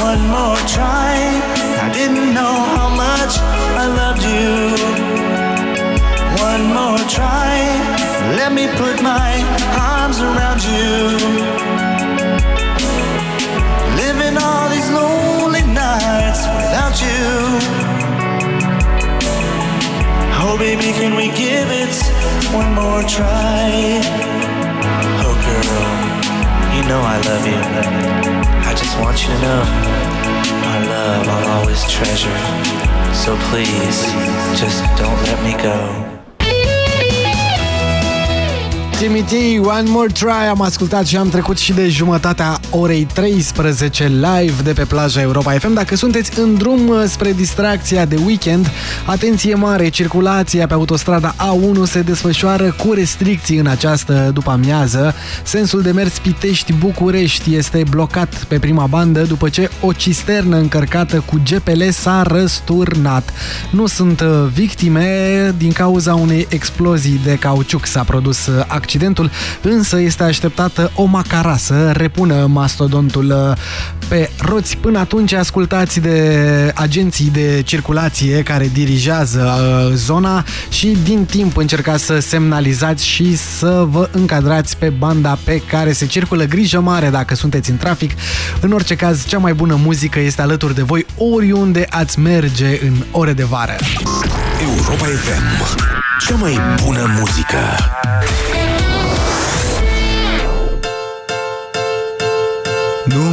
One 0.00 0.22
more 0.28 0.60
try. 0.68 1.09
One 22.52 22.74
more 22.74 23.02
try? 23.02 24.00
Oh, 25.22 25.34
girl, 25.46 25.82
you 26.74 26.82
know 26.88 27.00
I 27.00 27.16
love 27.30 27.46
you. 27.46 27.62
I 28.68 28.74
just 28.74 28.98
want 28.98 29.20
you 29.22 29.28
to 29.28 29.38
know 29.40 29.62
my 30.62 30.78
love 30.86 31.28
I'll 31.28 31.60
always 31.60 31.82
treasure. 31.90 32.40
So 33.14 33.36
please, 33.50 34.02
just 34.58 34.82
don't 34.96 35.20
let 35.24 35.42
me 35.44 35.62
go. 35.62 36.19
Timothy, 39.00 39.58
One 39.58 39.88
More 39.90 40.12
Try 40.12 40.48
am 40.50 40.60
ascultat 40.60 41.06
și 41.06 41.16
am 41.16 41.28
trecut 41.28 41.58
și 41.58 41.72
de 41.72 41.88
jumătatea 41.88 42.60
orei 42.70 43.06
13 43.14 44.06
live 44.06 44.62
de 44.62 44.72
pe 44.72 44.84
plaja 44.84 45.20
Europa 45.20 45.52
FM. 45.52 45.74
Dacă 45.74 45.96
sunteți 45.96 46.38
în 46.38 46.54
drum 46.54 46.88
uh, 46.88 47.02
spre 47.06 47.32
distracția 47.32 48.04
de 48.04 48.16
weekend, 48.24 48.70
atenție 49.04 49.54
mare, 49.54 49.88
circulația 49.88 50.66
pe 50.66 50.72
autostrada 50.72 51.34
A1 51.34 51.82
se 51.84 52.02
desfășoară 52.02 52.72
cu 52.72 52.92
restricții 52.92 53.56
în 53.56 53.66
această 53.66 54.30
după 54.34 54.50
amiază. 54.50 55.14
Sensul 55.42 55.82
de 55.82 55.90
mers 55.90 56.18
Pitești-București 56.18 57.54
este 57.54 57.82
blocat 57.90 58.44
pe 58.48 58.58
prima 58.58 58.86
bandă 58.86 59.22
după 59.22 59.48
ce 59.48 59.70
o 59.80 59.92
cisternă 59.92 60.56
încărcată 60.56 61.22
cu 61.26 61.42
GPL 61.50 61.82
s-a 61.90 62.22
răsturnat. 62.22 63.32
Nu 63.70 63.86
sunt 63.86 64.20
uh, 64.20 64.46
victime 64.52 65.54
din 65.58 65.72
cauza 65.72 66.14
unei 66.14 66.46
explozii 66.50 67.20
de 67.24 67.36
cauciuc 67.36 67.86
s-a 67.86 68.02
produs 68.02 68.46
uh, 68.46 68.64
accidentul, 68.90 69.30
însă 69.62 70.00
este 70.00 70.22
așteptată 70.22 70.90
o 70.94 71.04
macara 71.04 71.56
să 71.56 71.90
repună 71.90 72.46
mastodontul 72.46 73.50
uh, 73.50 73.56
pe 74.08 74.30
roți. 74.38 74.76
Până 74.76 74.98
atunci 74.98 75.32
ascultați 75.32 76.00
de 76.00 76.72
agenții 76.74 77.30
de 77.32 77.62
circulație 77.64 78.42
care 78.42 78.70
dirigează 78.72 79.40
uh, 79.40 79.92
zona 79.94 80.44
și 80.68 80.96
din 81.02 81.24
timp 81.24 81.56
încercați 81.56 82.04
să 82.04 82.18
semnalizați 82.18 83.06
și 83.06 83.36
să 83.36 83.84
vă 83.88 84.08
încadrați 84.12 84.76
pe 84.76 84.88
banda 84.88 85.38
pe 85.44 85.62
care 85.68 85.92
se 85.92 86.06
circulă. 86.06 86.44
Grijă 86.44 86.80
mare 86.80 87.08
dacă 87.08 87.34
sunteți 87.34 87.70
în 87.70 87.76
trafic. 87.76 88.10
În 88.60 88.72
orice 88.72 88.94
caz, 88.94 89.26
cea 89.26 89.38
mai 89.38 89.52
bună 89.52 89.78
muzică 89.82 90.20
este 90.20 90.42
alături 90.42 90.74
de 90.74 90.82
voi 90.82 91.06
oriunde 91.16 91.86
ați 91.90 92.18
merge 92.18 92.78
în 92.82 92.94
ore 93.10 93.32
de 93.32 93.44
vară. 93.44 93.76
Europa 94.60 95.04
FM. 95.04 95.88
Cea 96.26 96.34
mai 96.34 96.58
bună 96.84 97.10
muzică. 97.18 97.58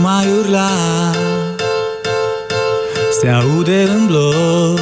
Mai 0.08 0.28
urla. 0.40 0.70
Se 3.20 3.28
aude 3.28 3.82
în 3.82 4.06
bloc. 4.06 4.80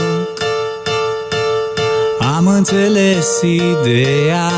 Am 2.36 2.48
înțeles 2.48 3.42
ideea. 3.42 4.52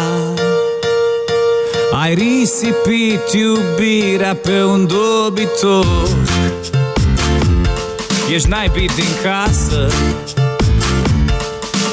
Ai 2.01 2.13
risipit 2.13 3.33
iubirea 3.33 4.35
pe 4.35 4.63
un 4.63 4.87
dobitor. 4.87 6.07
Ești 8.33 8.49
naibit 8.49 8.91
din 8.91 9.11
casă. 9.23 9.87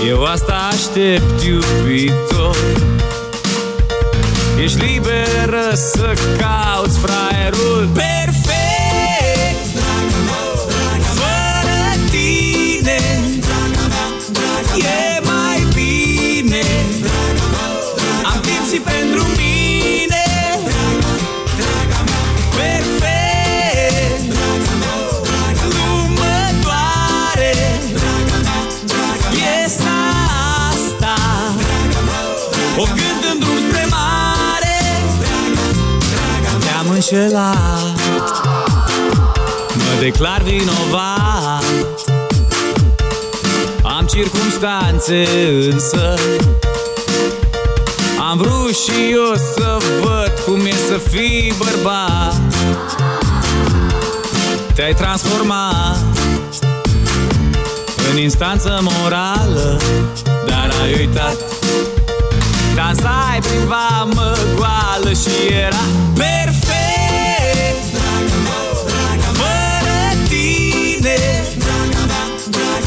Eu 0.09 0.25
asta 0.25 0.69
aștept 0.73 1.43
iubitor. 1.43 2.57
Ești 4.63 4.79
liberă 4.79 5.75
să 5.75 6.13
cauți 6.39 6.99
fraierul 6.99 7.89
perfect 7.93 8.24
înșelat 37.11 38.43
Mă 39.75 40.01
declar 40.01 40.43
vinovat. 40.43 41.65
Am 43.83 44.07
circumstanțe 44.07 45.27
însă. 45.71 46.15
Am 48.31 48.37
vrut 48.37 48.77
și 48.77 49.13
eu 49.13 49.35
să 49.35 49.77
văd 50.01 50.33
cum 50.45 50.67
e 50.67 50.75
să 50.89 50.99
fii 51.11 51.55
bărbat. 51.59 52.41
Te-ai 54.75 54.95
transformat 54.95 55.99
În 58.11 58.19
instanță 58.19 58.81
morală 58.83 59.81
Dar 60.47 60.71
ai 60.83 60.95
uitat. 60.99 61.37
Dansai 62.75 63.39
prin 63.41 63.67
vamă 63.67 64.37
goală 64.57 65.13
și 65.13 65.53
era 65.53 65.85
perfect 66.15 66.44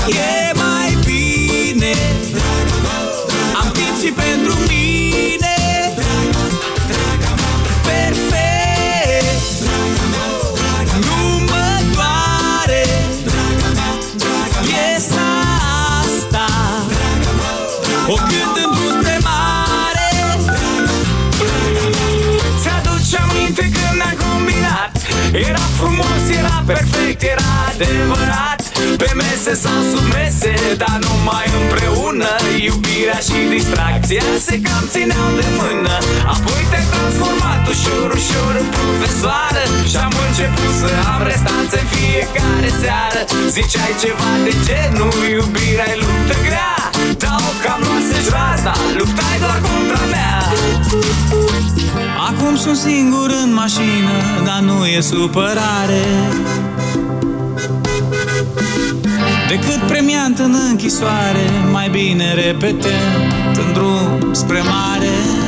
E 0.10 0.52
mai 0.56 0.98
bine 1.06 1.94
Am 3.60 3.72
timp 3.72 4.00
și 4.02 4.12
pentru 4.12 4.54
mine. 4.68 5.56
Perfect. 7.86 9.42
Nu 11.06 11.44
mă 11.50 11.68
doare. 11.94 12.84
Piesa 14.62 15.30
asta. 16.00 16.46
O 18.08 18.14
cânt 18.14 18.56
în 18.64 18.72
drum 18.72 19.02
spre 19.02 19.18
mare. 19.24 20.10
Ți-aduce 22.62 23.18
aminte 23.18 23.62
când 23.62 23.96
ne-am 23.98 24.18
combinat? 24.24 24.92
Era 25.50 25.66
frumos, 25.80 26.24
era 26.40 26.64
perfect, 26.66 27.22
era 27.22 27.50
adevărat 27.70 28.57
Pe 29.02 29.10
mese 29.22 29.54
sau 29.64 29.80
sub 29.92 30.06
mese, 30.16 30.54
dar 30.82 30.98
numai 31.06 31.48
împreună. 31.62 32.32
Iubirea 32.68 33.20
și 33.28 33.38
distracția 33.54 34.28
se 34.48 34.56
cam 34.66 34.84
țineau 34.94 35.30
de 35.40 35.48
mână. 35.60 35.96
Apoi 36.34 36.62
te-ai 36.70 36.88
transformat 36.94 37.62
ușor, 37.74 38.10
ușor 38.20 38.54
în 38.62 38.70
profesoară. 38.78 39.64
Și-am 39.92 40.14
început 40.28 40.74
să 40.82 40.90
am 41.14 41.22
restanțe 41.30 41.78
în 41.84 41.88
fiecare 41.96 42.70
seară. 42.82 43.22
Ziceai 43.56 43.94
ceva 44.04 44.32
de 44.46 44.54
genul, 44.68 45.20
iubirea 45.36 45.88
e 45.94 45.96
luptă 46.04 46.36
grea. 46.48 46.76
Dar 47.22 47.40
o 47.50 47.52
cam 47.64 47.80
luase-și 47.86 48.30
raza, 48.36 48.74
luptai 48.98 49.38
doar 49.44 49.60
contra 49.68 50.04
mea. 50.14 50.36
Acum 52.30 52.54
sunt 52.64 52.78
singur 52.78 53.30
în 53.44 53.50
mașină, 53.54 54.18
dar 54.48 54.60
nu 54.60 54.86
e 54.86 55.00
supărare 55.02 56.06
Decât 59.48 59.88
premiant 59.88 60.40
în 60.40 60.56
închisoare, 60.70 61.46
mai 61.72 61.90
bine 61.90 62.34
repetent 62.34 63.58
în 63.66 63.74
drum 63.74 64.34
spre 64.34 64.60
mare 64.62 65.47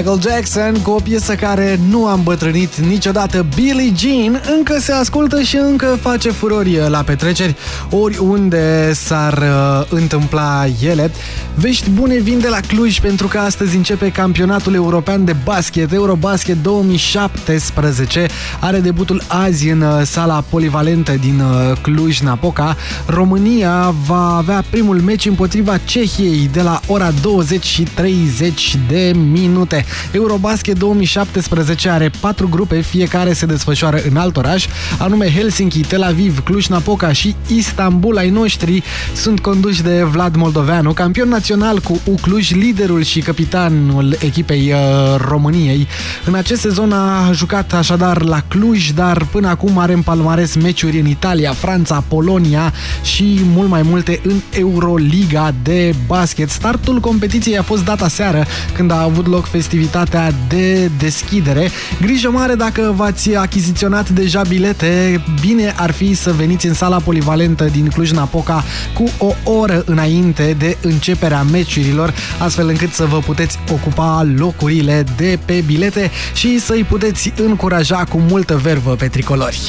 Michael 0.00 0.20
Jackson 0.20 0.82
cu 0.82 0.90
o 0.90 1.00
piesă 1.00 1.34
care 1.34 1.78
nu 1.88 2.06
a 2.06 2.12
îmbătrânit 2.12 2.76
niciodată 2.76 3.46
Billie 3.54 3.92
Jean 3.96 4.42
încă 4.56 4.78
se 4.78 4.92
ascultă 4.92 5.42
și 5.42 5.56
încă 5.56 5.98
face 6.00 6.30
furori 6.30 6.88
la 6.88 7.02
petreceri 7.02 7.56
oriunde 7.90 8.92
s-ar 8.92 9.38
uh, 9.38 9.86
întâmpla 9.88 10.64
ele. 10.82 11.10
Vești 11.54 11.90
bune 11.90 12.18
vin 12.18 12.40
de 12.40 12.48
la 12.48 12.60
Cluj 12.66 13.00
pentru 13.00 13.26
că 13.26 13.38
astăzi 13.38 13.76
începe 13.76 14.10
campionatul 14.10 14.74
european 14.74 15.24
de 15.24 15.36
basket 15.44 15.92
Eurobasket 15.92 16.62
2017. 16.62 18.26
Are 18.60 18.78
debutul 18.78 19.22
azi 19.26 19.68
în 19.68 19.80
uh, 19.80 20.02
sala 20.04 20.44
polivalentă 20.48 21.12
din 21.12 21.40
uh, 21.40 21.76
Cluj-Napoca. 21.82 22.76
România 23.06 23.94
va 24.06 24.36
avea 24.36 24.64
primul 24.70 25.00
meci 25.00 25.26
împotriva 25.26 25.76
Cehiei 25.76 26.48
de 26.52 26.62
la 26.62 26.80
ora 26.86 27.10
20 27.22 27.64
și 27.64 27.82
30 27.82 28.76
de 28.88 29.12
minute. 29.30 29.84
Eurobasket 30.12 30.78
2017 30.78 31.88
are 31.88 32.10
patru 32.20 32.48
grupe, 32.48 32.80
fiecare 32.80 33.32
se 33.32 33.46
desfășoară 33.46 34.00
în 34.10 34.16
alt 34.16 34.36
oraș, 34.36 34.66
anume 34.98 35.32
Helsinki, 35.32 35.80
Tel 35.80 36.02
Aviv, 36.02 36.42
Cluj-Napoca 36.44 37.12
și 37.12 37.34
Istanbul. 37.46 38.16
Ai 38.16 38.30
noștri 38.30 38.82
sunt 39.14 39.40
conduși 39.40 39.82
de 39.82 40.02
Vlad 40.02 40.36
Moldoveanu, 40.36 40.92
campion 40.92 41.28
național 41.40 41.78
cu 41.80 42.00
Ucluj, 42.04 42.50
liderul 42.50 43.02
și 43.02 43.20
capitanul 43.20 44.16
echipei 44.18 44.72
uh, 44.72 45.20
României. 45.28 45.88
În 46.24 46.34
acest 46.34 46.60
sezon 46.60 46.92
a 46.92 47.32
jucat 47.32 47.74
așadar 47.74 48.22
la 48.22 48.42
Cluj, 48.48 48.90
dar 48.90 49.24
până 49.30 49.48
acum 49.48 49.78
are 49.78 49.92
în 49.92 50.02
palmares 50.02 50.54
meciuri 50.54 51.00
în 51.00 51.06
Italia, 51.06 51.52
Franța, 51.52 52.04
Polonia 52.08 52.72
și 53.02 53.40
mult 53.44 53.68
mai 53.68 53.82
multe 53.82 54.20
în 54.22 54.40
Euroliga 54.58 55.54
de 55.62 55.94
basket. 56.06 56.50
Startul 56.50 57.00
competiției 57.00 57.58
a 57.58 57.62
fost 57.62 57.84
data 57.84 58.08
seară 58.08 58.46
când 58.74 58.90
a 58.90 59.02
avut 59.02 59.26
loc 59.26 59.46
festivitatea 59.46 60.34
de 60.48 60.90
deschidere. 60.98 61.70
Grijă 62.00 62.30
mare 62.30 62.54
dacă 62.54 62.92
v-ați 62.96 63.34
achiziționat 63.34 64.08
deja 64.08 64.42
bilete, 64.48 65.24
bine 65.40 65.74
ar 65.76 65.90
fi 65.90 66.14
să 66.14 66.32
veniți 66.32 66.66
în 66.66 66.74
sala 66.74 66.98
polivalentă 66.98 67.64
din 67.64 67.88
Cluj-Napoca 67.88 68.64
cu 68.94 69.04
o 69.18 69.50
oră 69.50 69.82
înainte 69.86 70.56
de 70.58 70.76
începerea 70.82 71.29
meciurilor, 71.36 72.14
astfel 72.38 72.68
încât 72.68 72.92
să 72.92 73.04
vă 73.04 73.18
puteți 73.18 73.58
ocupa 73.72 74.26
locurile 74.36 75.04
de 75.16 75.38
pe 75.44 75.62
bilete 75.66 76.10
și 76.34 76.60
să-i 76.60 76.84
puteți 76.84 77.32
încuraja 77.36 78.04
cu 78.04 78.18
multă 78.18 78.56
vervă 78.56 78.94
pe 78.94 79.08
tricolori. 79.08 79.60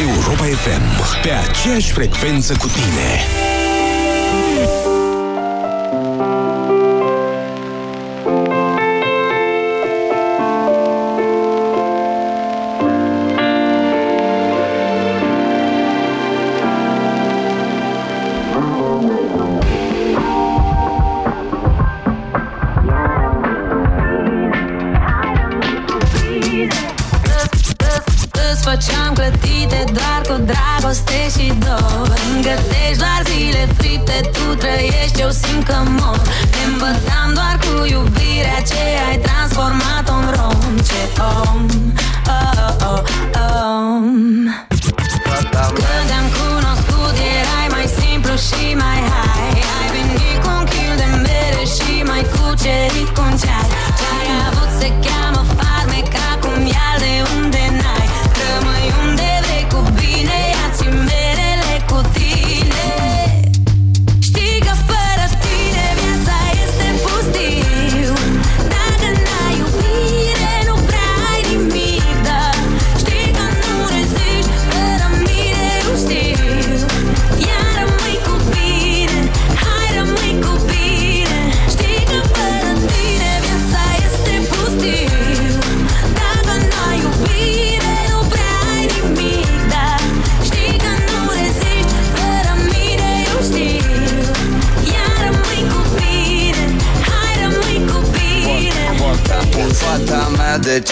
Europa 0.00 0.44
FM, 0.44 1.22
pe 1.22 1.30
aceeași 1.30 1.92
frecvență 1.92 2.52
cu 2.52 2.66
tine. 2.66 3.45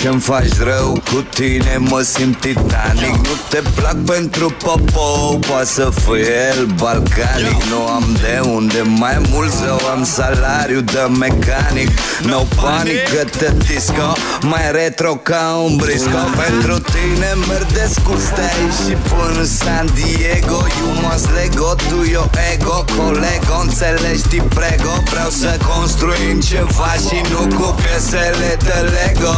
Ce-mi 0.04 0.20
faci 0.20 0.58
rău? 0.58 1.02
Cu 1.10 1.24
tine 1.34 1.76
mă 1.78 2.00
simt 2.00 2.40
titanic. 2.40 3.14
Nu 3.26 3.34
te 3.48 3.62
plac 3.74 3.96
pentru 3.96 4.56
popo 4.62 5.38
Poate 5.48 5.64
să 5.64 5.90
fie 6.04 6.34
el 6.56 6.64
balcanic. 6.64 7.62
Nu 7.70 7.86
am 7.96 8.04
de 8.20 8.40
unde 8.48 8.80
mai 8.98 9.18
mult 9.30 9.50
să 9.50 9.76
am 9.92 10.04
salariu 10.04 10.80
de 10.80 11.06
mecanic. 11.18 11.88
No 12.22 12.40
panic 12.60 13.02
că 13.12 13.22
te 13.38 13.52
disco 13.66 14.12
Mai 14.42 14.72
retro 14.72 15.14
ca 15.14 15.62
un 15.64 15.76
brisco. 15.76 16.18
Pentru 16.46 16.78
tine 16.78 17.30
merg 17.48 17.66
de 17.66 17.86
scustei 17.94 18.64
Și 18.80 18.94
până 19.08 19.38
în 19.40 19.46
San 19.46 19.86
Diego. 19.94 20.58
You 20.78 20.90
must 21.02 21.28
lego, 21.36 21.74
tu 21.88 21.98
yo 22.10 22.24
ego 22.52 22.84
Colego, 22.96 23.56
înțelegi, 23.62 24.22
ti 24.30 24.40
prego. 24.56 24.94
Vreau 25.10 25.30
să 25.30 25.50
construim 25.72 26.40
ceva 26.40 26.92
și 27.06 27.18
nu 27.32 27.56
cu 27.56 27.74
piesele 27.82 28.50
de 28.66 28.76
Lego 28.94 29.36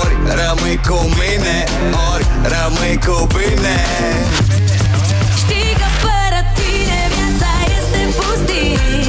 Ori 0.00 0.16
rămâi 0.40 0.80
cu 0.88 0.98
mine, 1.20 1.56
ori 2.12 2.26
rămâi 2.54 2.98
cu 3.06 3.26
bine. 3.36 3.78
Știi 5.40 5.72
că 5.80 5.88
fără 6.04 6.40
tine 6.58 7.00
viața 7.14 7.52
este 7.78 8.00
pustiu 8.18 8.99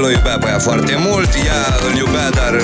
el 0.00 0.06
o 0.06 0.10
iubea 0.10 0.38
pe 0.38 0.48
ea 0.48 0.58
foarte 0.58 0.96
mult, 0.98 1.34
ea 1.46 1.62
îl 1.86 1.96
iubea, 1.96 2.30
dar 2.30 2.54
uh, 2.54 2.60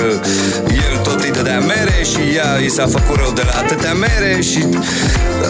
el 0.87 0.97
tot 1.03 1.23
îi 1.23 1.31
dădea 1.31 1.59
mere 1.59 2.03
și 2.11 2.35
ea 2.35 2.57
i 2.65 2.69
s-a 2.69 2.87
făcut 2.87 3.15
rău 3.15 3.31
de 3.31 3.41
la 3.45 3.51
atâtea 3.63 3.93
mere 3.93 4.41
și 4.41 4.65
uh, 4.69 4.77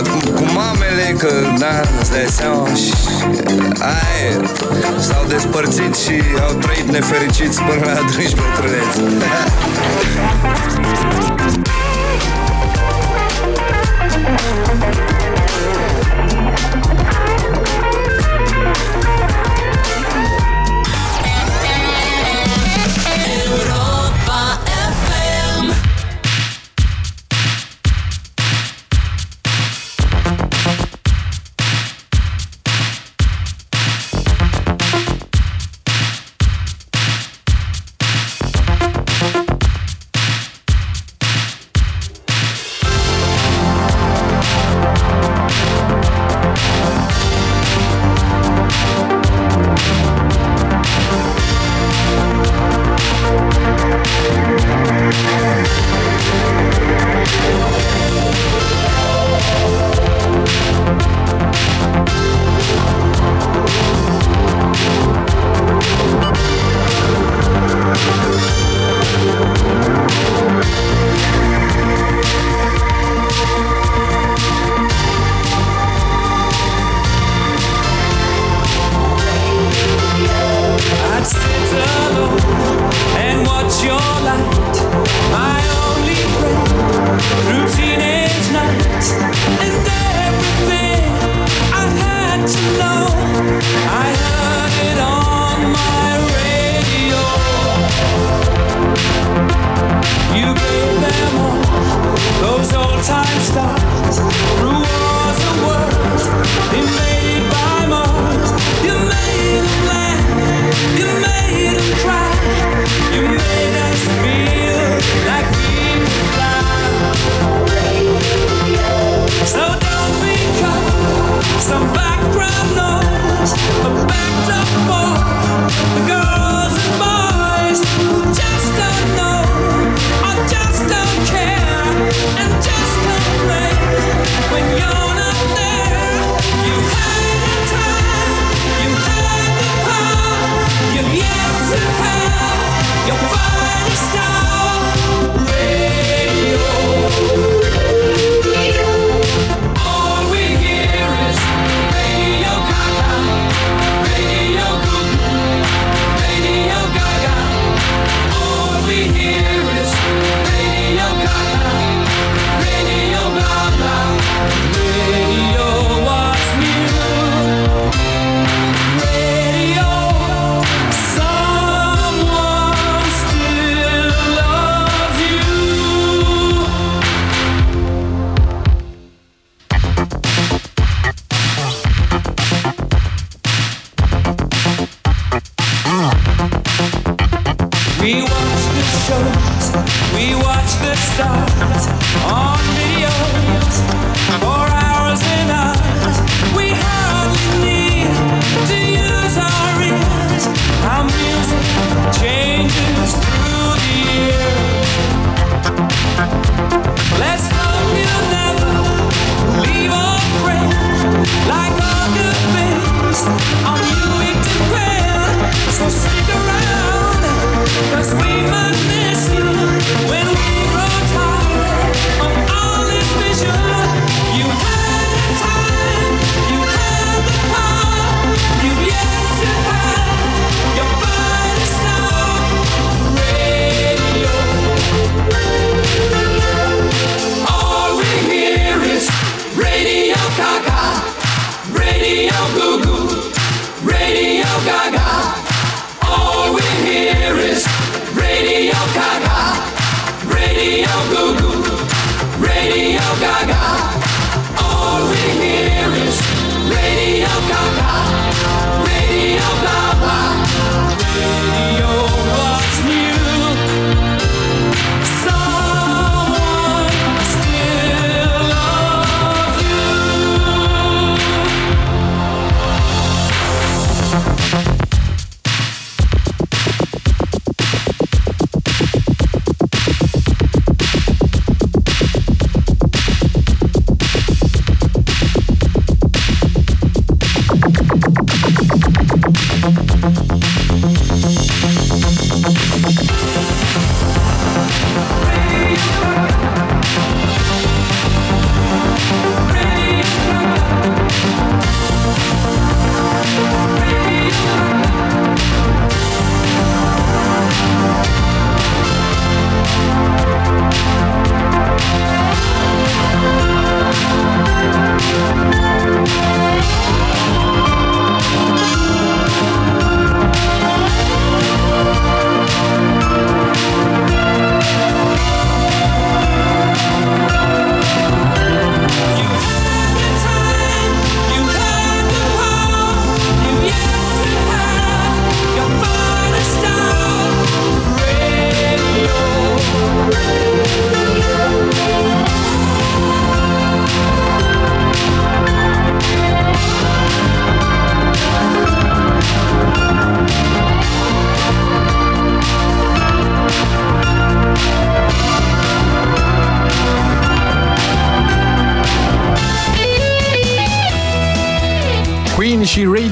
cu, 0.09 0.31
cu 0.31 0.43
mamele, 0.53 1.15
că 1.17 1.31
da, 1.59 1.81
îți 2.01 2.11
dai 2.11 2.25
seama 2.29 2.73
și 2.73 2.93
uh, 2.93 3.01
aia 3.79 4.51
s-au 4.99 5.25
despărțit 5.27 5.95
și 5.95 6.21
au 6.47 6.53
trăit 6.53 6.91
nefericiți 6.91 7.61
până 7.61 7.85
la 7.85 7.91
adânci 7.91 8.35
bătrâneți. 8.35 8.99
Thank. 14.69 15.07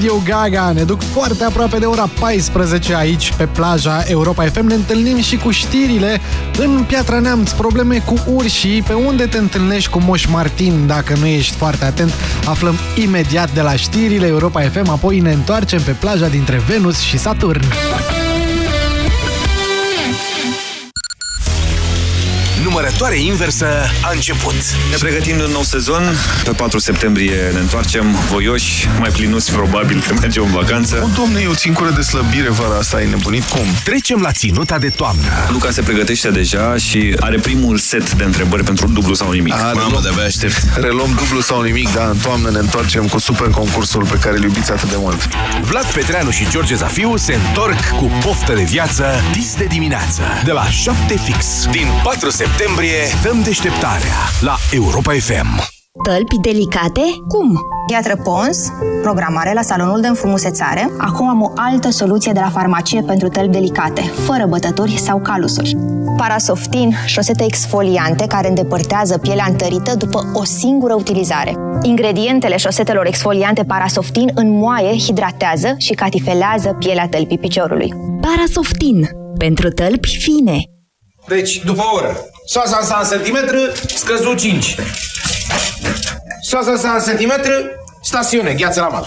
Radio 0.06 0.22
Gaga 0.24 0.72
ne 0.72 0.82
duc 0.82 1.02
foarte 1.02 1.44
aproape 1.44 1.78
de 1.78 1.84
ora 1.84 2.10
14 2.20 2.94
aici 2.94 3.32
pe 3.36 3.46
plaja 3.46 4.02
Europa 4.06 4.44
FM. 4.44 4.66
Ne 4.66 4.74
întâlnim 4.74 5.20
și 5.20 5.36
cu 5.36 5.50
știrile 5.50 6.20
în 6.58 6.84
Piatra 6.86 7.18
Neamț, 7.18 7.50
probleme 7.50 7.98
cu 7.98 8.14
urșii, 8.26 8.82
pe 8.82 8.92
unde 8.92 9.26
te 9.26 9.38
întâlnești 9.38 9.90
cu 9.90 10.00
Moș 10.00 10.26
Martin 10.26 10.86
dacă 10.86 11.14
nu 11.18 11.26
ești 11.26 11.56
foarte 11.56 11.84
atent. 11.84 12.12
Aflăm 12.44 12.74
imediat 12.94 13.52
de 13.54 13.60
la 13.60 13.76
știrile 13.76 14.26
Europa 14.26 14.60
FM, 14.60 14.88
apoi 14.88 15.20
ne 15.20 15.32
întoarcem 15.32 15.82
pe 15.82 15.92
plaja 15.92 16.28
dintre 16.28 16.62
Venus 16.66 16.98
și 17.00 17.18
Saturn. 17.18 17.62
Numărătoare 22.76 23.18
inversă 23.18 23.66
a 24.02 24.10
început. 24.12 24.54
Ne 24.90 24.96
pregătim 24.98 25.38
un 25.38 25.50
nou 25.52 25.62
sezon. 25.62 26.02
Pe 26.44 26.50
4 26.50 26.78
septembrie 26.78 27.50
ne 27.52 27.58
întoarcem 27.58 28.16
voioși, 28.30 28.88
mai 28.98 29.10
plinuți 29.10 29.52
probabil 29.52 30.04
că 30.06 30.14
mergem 30.20 30.42
în 30.44 30.50
vacanță. 30.50 31.00
O, 31.04 31.08
domne, 31.14 31.40
eu 31.40 31.54
țin 31.54 31.72
cură 31.72 31.90
de 31.90 32.00
slăbire 32.00 32.50
vara 32.50 32.76
asta, 32.78 32.96
ai 32.96 33.08
nebunit 33.08 33.44
cum? 33.44 33.66
Trecem 33.84 34.20
la 34.20 34.32
ținuta 34.32 34.78
de 34.78 34.88
toamnă. 34.88 35.22
Luca 35.50 35.70
se 35.70 35.82
pregătește 35.82 36.30
deja 36.30 36.76
și 36.76 37.16
are 37.20 37.38
primul 37.38 37.78
set 37.78 38.12
de 38.12 38.24
întrebări 38.24 38.64
pentru 38.64 38.88
dublu 38.88 39.14
sau 39.14 39.30
nimic. 39.30 39.54
A, 39.54 39.72
Mamă, 39.74 40.00
de-abia 40.02 40.24
aștept. 40.24 40.62
Reluăm 40.74 41.14
dublu 41.18 41.40
sau 41.40 41.62
nimic, 41.62 41.94
dar 41.94 42.08
în 42.08 42.18
toamnă 42.18 42.50
ne 42.50 42.58
întoarcem 42.58 43.06
cu 43.06 43.18
super 43.18 43.48
concursul 43.48 44.04
pe 44.04 44.18
care 44.18 44.36
îl 44.36 44.42
iubiți 44.42 44.72
atât 44.72 44.88
de 44.88 44.96
mult. 44.98 45.28
Vlad 45.62 45.86
Petreanu 45.86 46.30
și 46.30 46.46
George 46.50 46.74
Zafiu 46.74 47.16
se 47.16 47.38
întorc 47.46 47.88
cu 47.88 48.10
poftă 48.24 48.52
de 48.52 48.62
viață 48.62 49.04
dis 49.32 49.54
de 49.54 49.64
dimineață. 49.64 50.22
De 50.44 50.52
la 50.52 50.68
7 50.68 51.16
fix. 51.24 51.66
Din 51.70 51.86
4 52.02 52.30
septembrie 52.30 52.64
dăm 53.22 53.42
deșteptarea 53.42 54.16
la 54.40 54.56
Europa 54.72 55.12
FM. 55.12 55.74
Tălpi 56.02 56.36
delicate? 56.40 57.00
Cum? 57.28 57.58
Gheatră 57.88 58.16
Pons, 58.22 58.58
programare 59.02 59.52
la 59.52 59.62
salonul 59.62 60.00
de 60.00 60.06
înfrumusețare. 60.06 60.90
Acum 60.98 61.28
am 61.28 61.42
o 61.42 61.52
altă 61.54 61.90
soluție 61.90 62.32
de 62.32 62.40
la 62.40 62.48
farmacie 62.48 63.02
pentru 63.02 63.28
tălpi 63.28 63.52
delicate, 63.52 64.00
fără 64.00 64.46
bătături 64.46 64.98
sau 64.98 65.20
calusuri. 65.20 65.76
Parasoftin, 66.16 66.94
șosete 67.06 67.44
exfoliante 67.44 68.26
care 68.26 68.48
îndepărtează 68.48 69.18
pielea 69.18 69.46
întărită 69.48 69.94
după 69.94 70.30
o 70.34 70.44
singură 70.44 70.94
utilizare. 70.94 71.54
Ingredientele 71.82 72.56
șosetelor 72.56 73.06
exfoliante 73.06 73.64
Parasoftin 73.64 74.30
înmoaie, 74.34 74.98
hidratează 74.98 75.74
și 75.78 75.92
catifelează 75.92 76.76
pielea 76.78 77.08
tălpii 77.08 77.38
piciorului. 77.38 77.92
Parasoftin. 78.20 79.08
Pentru 79.38 79.68
tălpi 79.68 80.18
fine. 80.18 80.60
Deci, 81.28 81.62
după 81.64 81.82
o 81.82 81.96
oră, 81.96 82.16
soasa 82.46 82.80
sa 82.82 83.00
în 83.02 83.08
centimetru, 83.10 83.58
scăzut 83.94 84.38
5. 84.38 84.74
Soasa 86.40 86.76
sa 86.76 86.90
în 86.90 87.02
centimetru, 87.06 87.52
stațiune, 88.02 88.52
gheață 88.54 88.80
la 88.80 88.88
mal. 88.88 89.06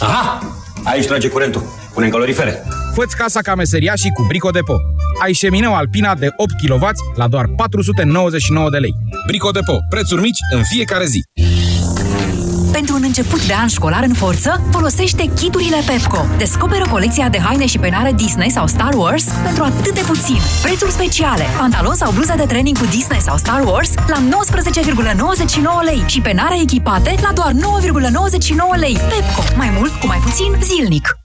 Aha! 0.00 0.54
Aici 0.84 1.06
trage 1.06 1.28
curentul. 1.28 1.62
Punem 1.94 2.10
calorifere. 2.10 2.62
Făți 2.94 3.16
casa 3.16 3.40
ca 3.40 3.54
meseriașii 3.54 4.10
cu 4.14 4.24
Brico 4.28 4.50
Depo. 4.50 4.76
Ai 5.22 5.32
șemineu 5.32 5.74
Alpina 5.74 6.14
de 6.14 6.28
8 6.36 6.50
kW 6.66 6.88
la 7.16 7.28
doar 7.28 7.46
499 7.56 8.70
de 8.70 8.78
lei. 8.78 8.94
Brico 9.26 9.50
Depo. 9.50 9.78
Prețuri 9.90 10.20
mici 10.20 10.38
în 10.54 10.62
fiecare 10.64 11.04
zi. 11.04 11.22
Pentru 12.72 12.94
un 12.94 13.02
început 13.02 13.46
de 13.46 13.54
an 13.54 13.66
școlar 13.66 14.02
în 14.02 14.14
forță, 14.14 14.62
folosește 14.70 15.30
kiturile 15.34 15.76
Pepco. 15.86 16.26
Descoperă 16.36 16.84
colecția 16.90 17.28
de 17.28 17.38
haine 17.38 17.66
și 17.66 17.78
penare 17.78 18.12
Disney 18.12 18.50
sau 18.50 18.66
Star 18.66 18.94
Wars 18.94 19.24
pentru 19.44 19.62
atât 19.62 19.94
de 19.94 20.00
puțin. 20.06 20.38
Prețuri 20.62 20.90
speciale. 20.90 21.44
Pantalon 21.58 21.94
sau 21.94 22.12
bluză 22.12 22.34
de 22.36 22.44
training 22.44 22.78
cu 22.78 22.84
Disney 22.84 23.20
sau 23.20 23.36
Star 23.36 23.62
Wars 23.64 23.94
la 24.06 24.16
19,99 24.18 25.84
lei 25.84 26.02
și 26.06 26.20
penare 26.20 26.60
echipate 26.60 27.14
la 27.22 27.32
doar 27.32 27.52
9,99 27.52 27.58
lei. 28.78 28.98
Pepco. 29.08 29.42
Mai 29.56 29.72
mult 29.76 29.92
cu 29.92 30.06
mai 30.06 30.18
puțin 30.24 30.56
zilnic. 30.62 31.19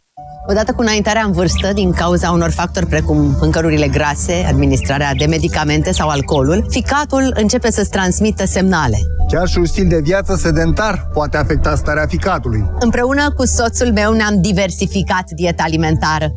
Odată 0.48 0.72
cu 0.72 0.82
înaintarea 0.82 1.24
în 1.26 1.32
vârstă, 1.32 1.74
din 1.74 1.92
cauza 1.92 2.32
unor 2.32 2.52
factori 2.52 2.86
precum 2.86 3.36
mâncărurile 3.40 3.88
grase, 3.88 4.46
administrarea 4.48 5.14
de 5.18 5.26
medicamente 5.26 5.92
sau 5.92 6.10
alcoolul, 6.10 6.66
ficatul 6.70 7.34
începe 7.36 7.72
să-ți 7.72 7.90
transmită 7.90 8.46
semnale. 8.46 8.98
Chiar 9.30 9.48
și 9.48 9.58
un 9.58 9.66
stil 9.66 9.88
de 9.88 10.00
viață 10.04 10.36
sedentar 10.36 11.10
poate 11.14 11.38
afecta 11.38 11.76
starea 11.76 12.06
ficatului. 12.08 12.66
Împreună 12.80 13.32
cu 13.32 13.46
soțul 13.46 13.92
meu 13.92 14.14
ne-am 14.14 14.42
diversificat 14.42 15.30
dieta 15.36 15.64
alimentară 15.64 16.32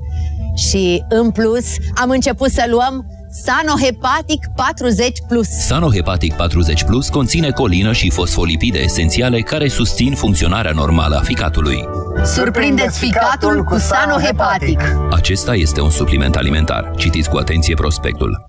și, 0.54 1.04
în 1.08 1.30
plus, 1.30 1.64
am 1.94 2.10
început 2.10 2.50
să 2.50 2.64
luăm 2.70 3.06
Sanohepatic 3.30 4.46
40 4.56 5.18
Plus. 5.28 5.48
Sanohepatic 5.48 6.34
40 6.34 6.84
Plus 6.84 7.08
conține 7.08 7.50
colină 7.50 7.92
și 7.92 8.10
fosfolipide 8.10 8.78
esențiale 8.78 9.40
care 9.40 9.68
susțin 9.68 10.14
funcționarea 10.14 10.72
normală 10.72 11.16
a 11.16 11.20
ficatului. 11.20 11.88
Surprindeți 12.24 12.98
ficatul 12.98 13.62
cu 13.62 13.78
Sanohepatic. 13.78 14.80
Acesta 15.10 15.54
este 15.54 15.80
un 15.80 15.90
supliment 15.90 16.36
alimentar. 16.36 16.92
Citiți 16.96 17.28
cu 17.28 17.36
atenție 17.36 17.74
prospectul. 17.74 18.46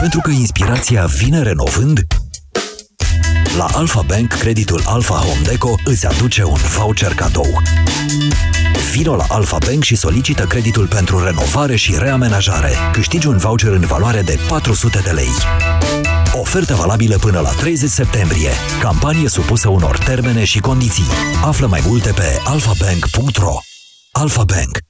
Pentru 0.00 0.20
că 0.20 0.30
inspirația 0.30 1.04
vine 1.04 1.42
renovând, 1.42 2.00
la 3.56 3.66
Alpha 3.74 4.02
Bank, 4.06 4.32
creditul 4.32 4.82
Alpha 4.84 5.14
Home 5.14 5.40
Deco 5.44 5.74
îți 5.84 6.06
aduce 6.06 6.44
un 6.44 6.58
voucher 6.76 7.14
cadou. 7.14 7.62
Vino 8.90 9.16
la 9.16 9.24
Alpha 9.28 9.58
Bank 9.66 9.82
și 9.82 9.96
solicită 9.96 10.44
creditul 10.44 10.86
pentru 10.86 11.24
renovare 11.24 11.76
și 11.76 11.94
reamenajare. 11.98 12.70
Câștigi 12.92 13.26
un 13.26 13.36
voucher 13.36 13.72
în 13.72 13.80
valoare 13.80 14.20
de 14.22 14.38
400 14.48 15.00
de 15.04 15.10
lei. 15.10 15.30
Ofertă 16.32 16.74
valabilă 16.74 17.16
până 17.16 17.40
la 17.40 17.50
30 17.50 17.90
septembrie. 17.90 18.50
Campanie 18.80 19.28
supusă 19.28 19.68
unor 19.68 19.98
termene 19.98 20.44
și 20.44 20.60
condiții. 20.60 21.10
Află 21.44 21.66
mai 21.66 21.82
multe 21.86 22.12
pe 22.12 22.40
alphabank.ro 22.44 23.54
Alpha 24.12 24.44
Bank. 24.44 24.89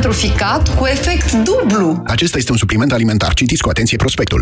pentru 0.00 0.18
ficat 0.18 0.74
cu 0.74 0.86
efect 0.86 1.32
dublu. 1.32 2.02
Acesta 2.06 2.38
este 2.38 2.52
un 2.52 2.58
supliment 2.58 2.92
alimentar. 2.92 3.34
Citiți 3.34 3.62
cu 3.62 3.68
atenție 3.68 3.96
prospectul. 3.96 4.36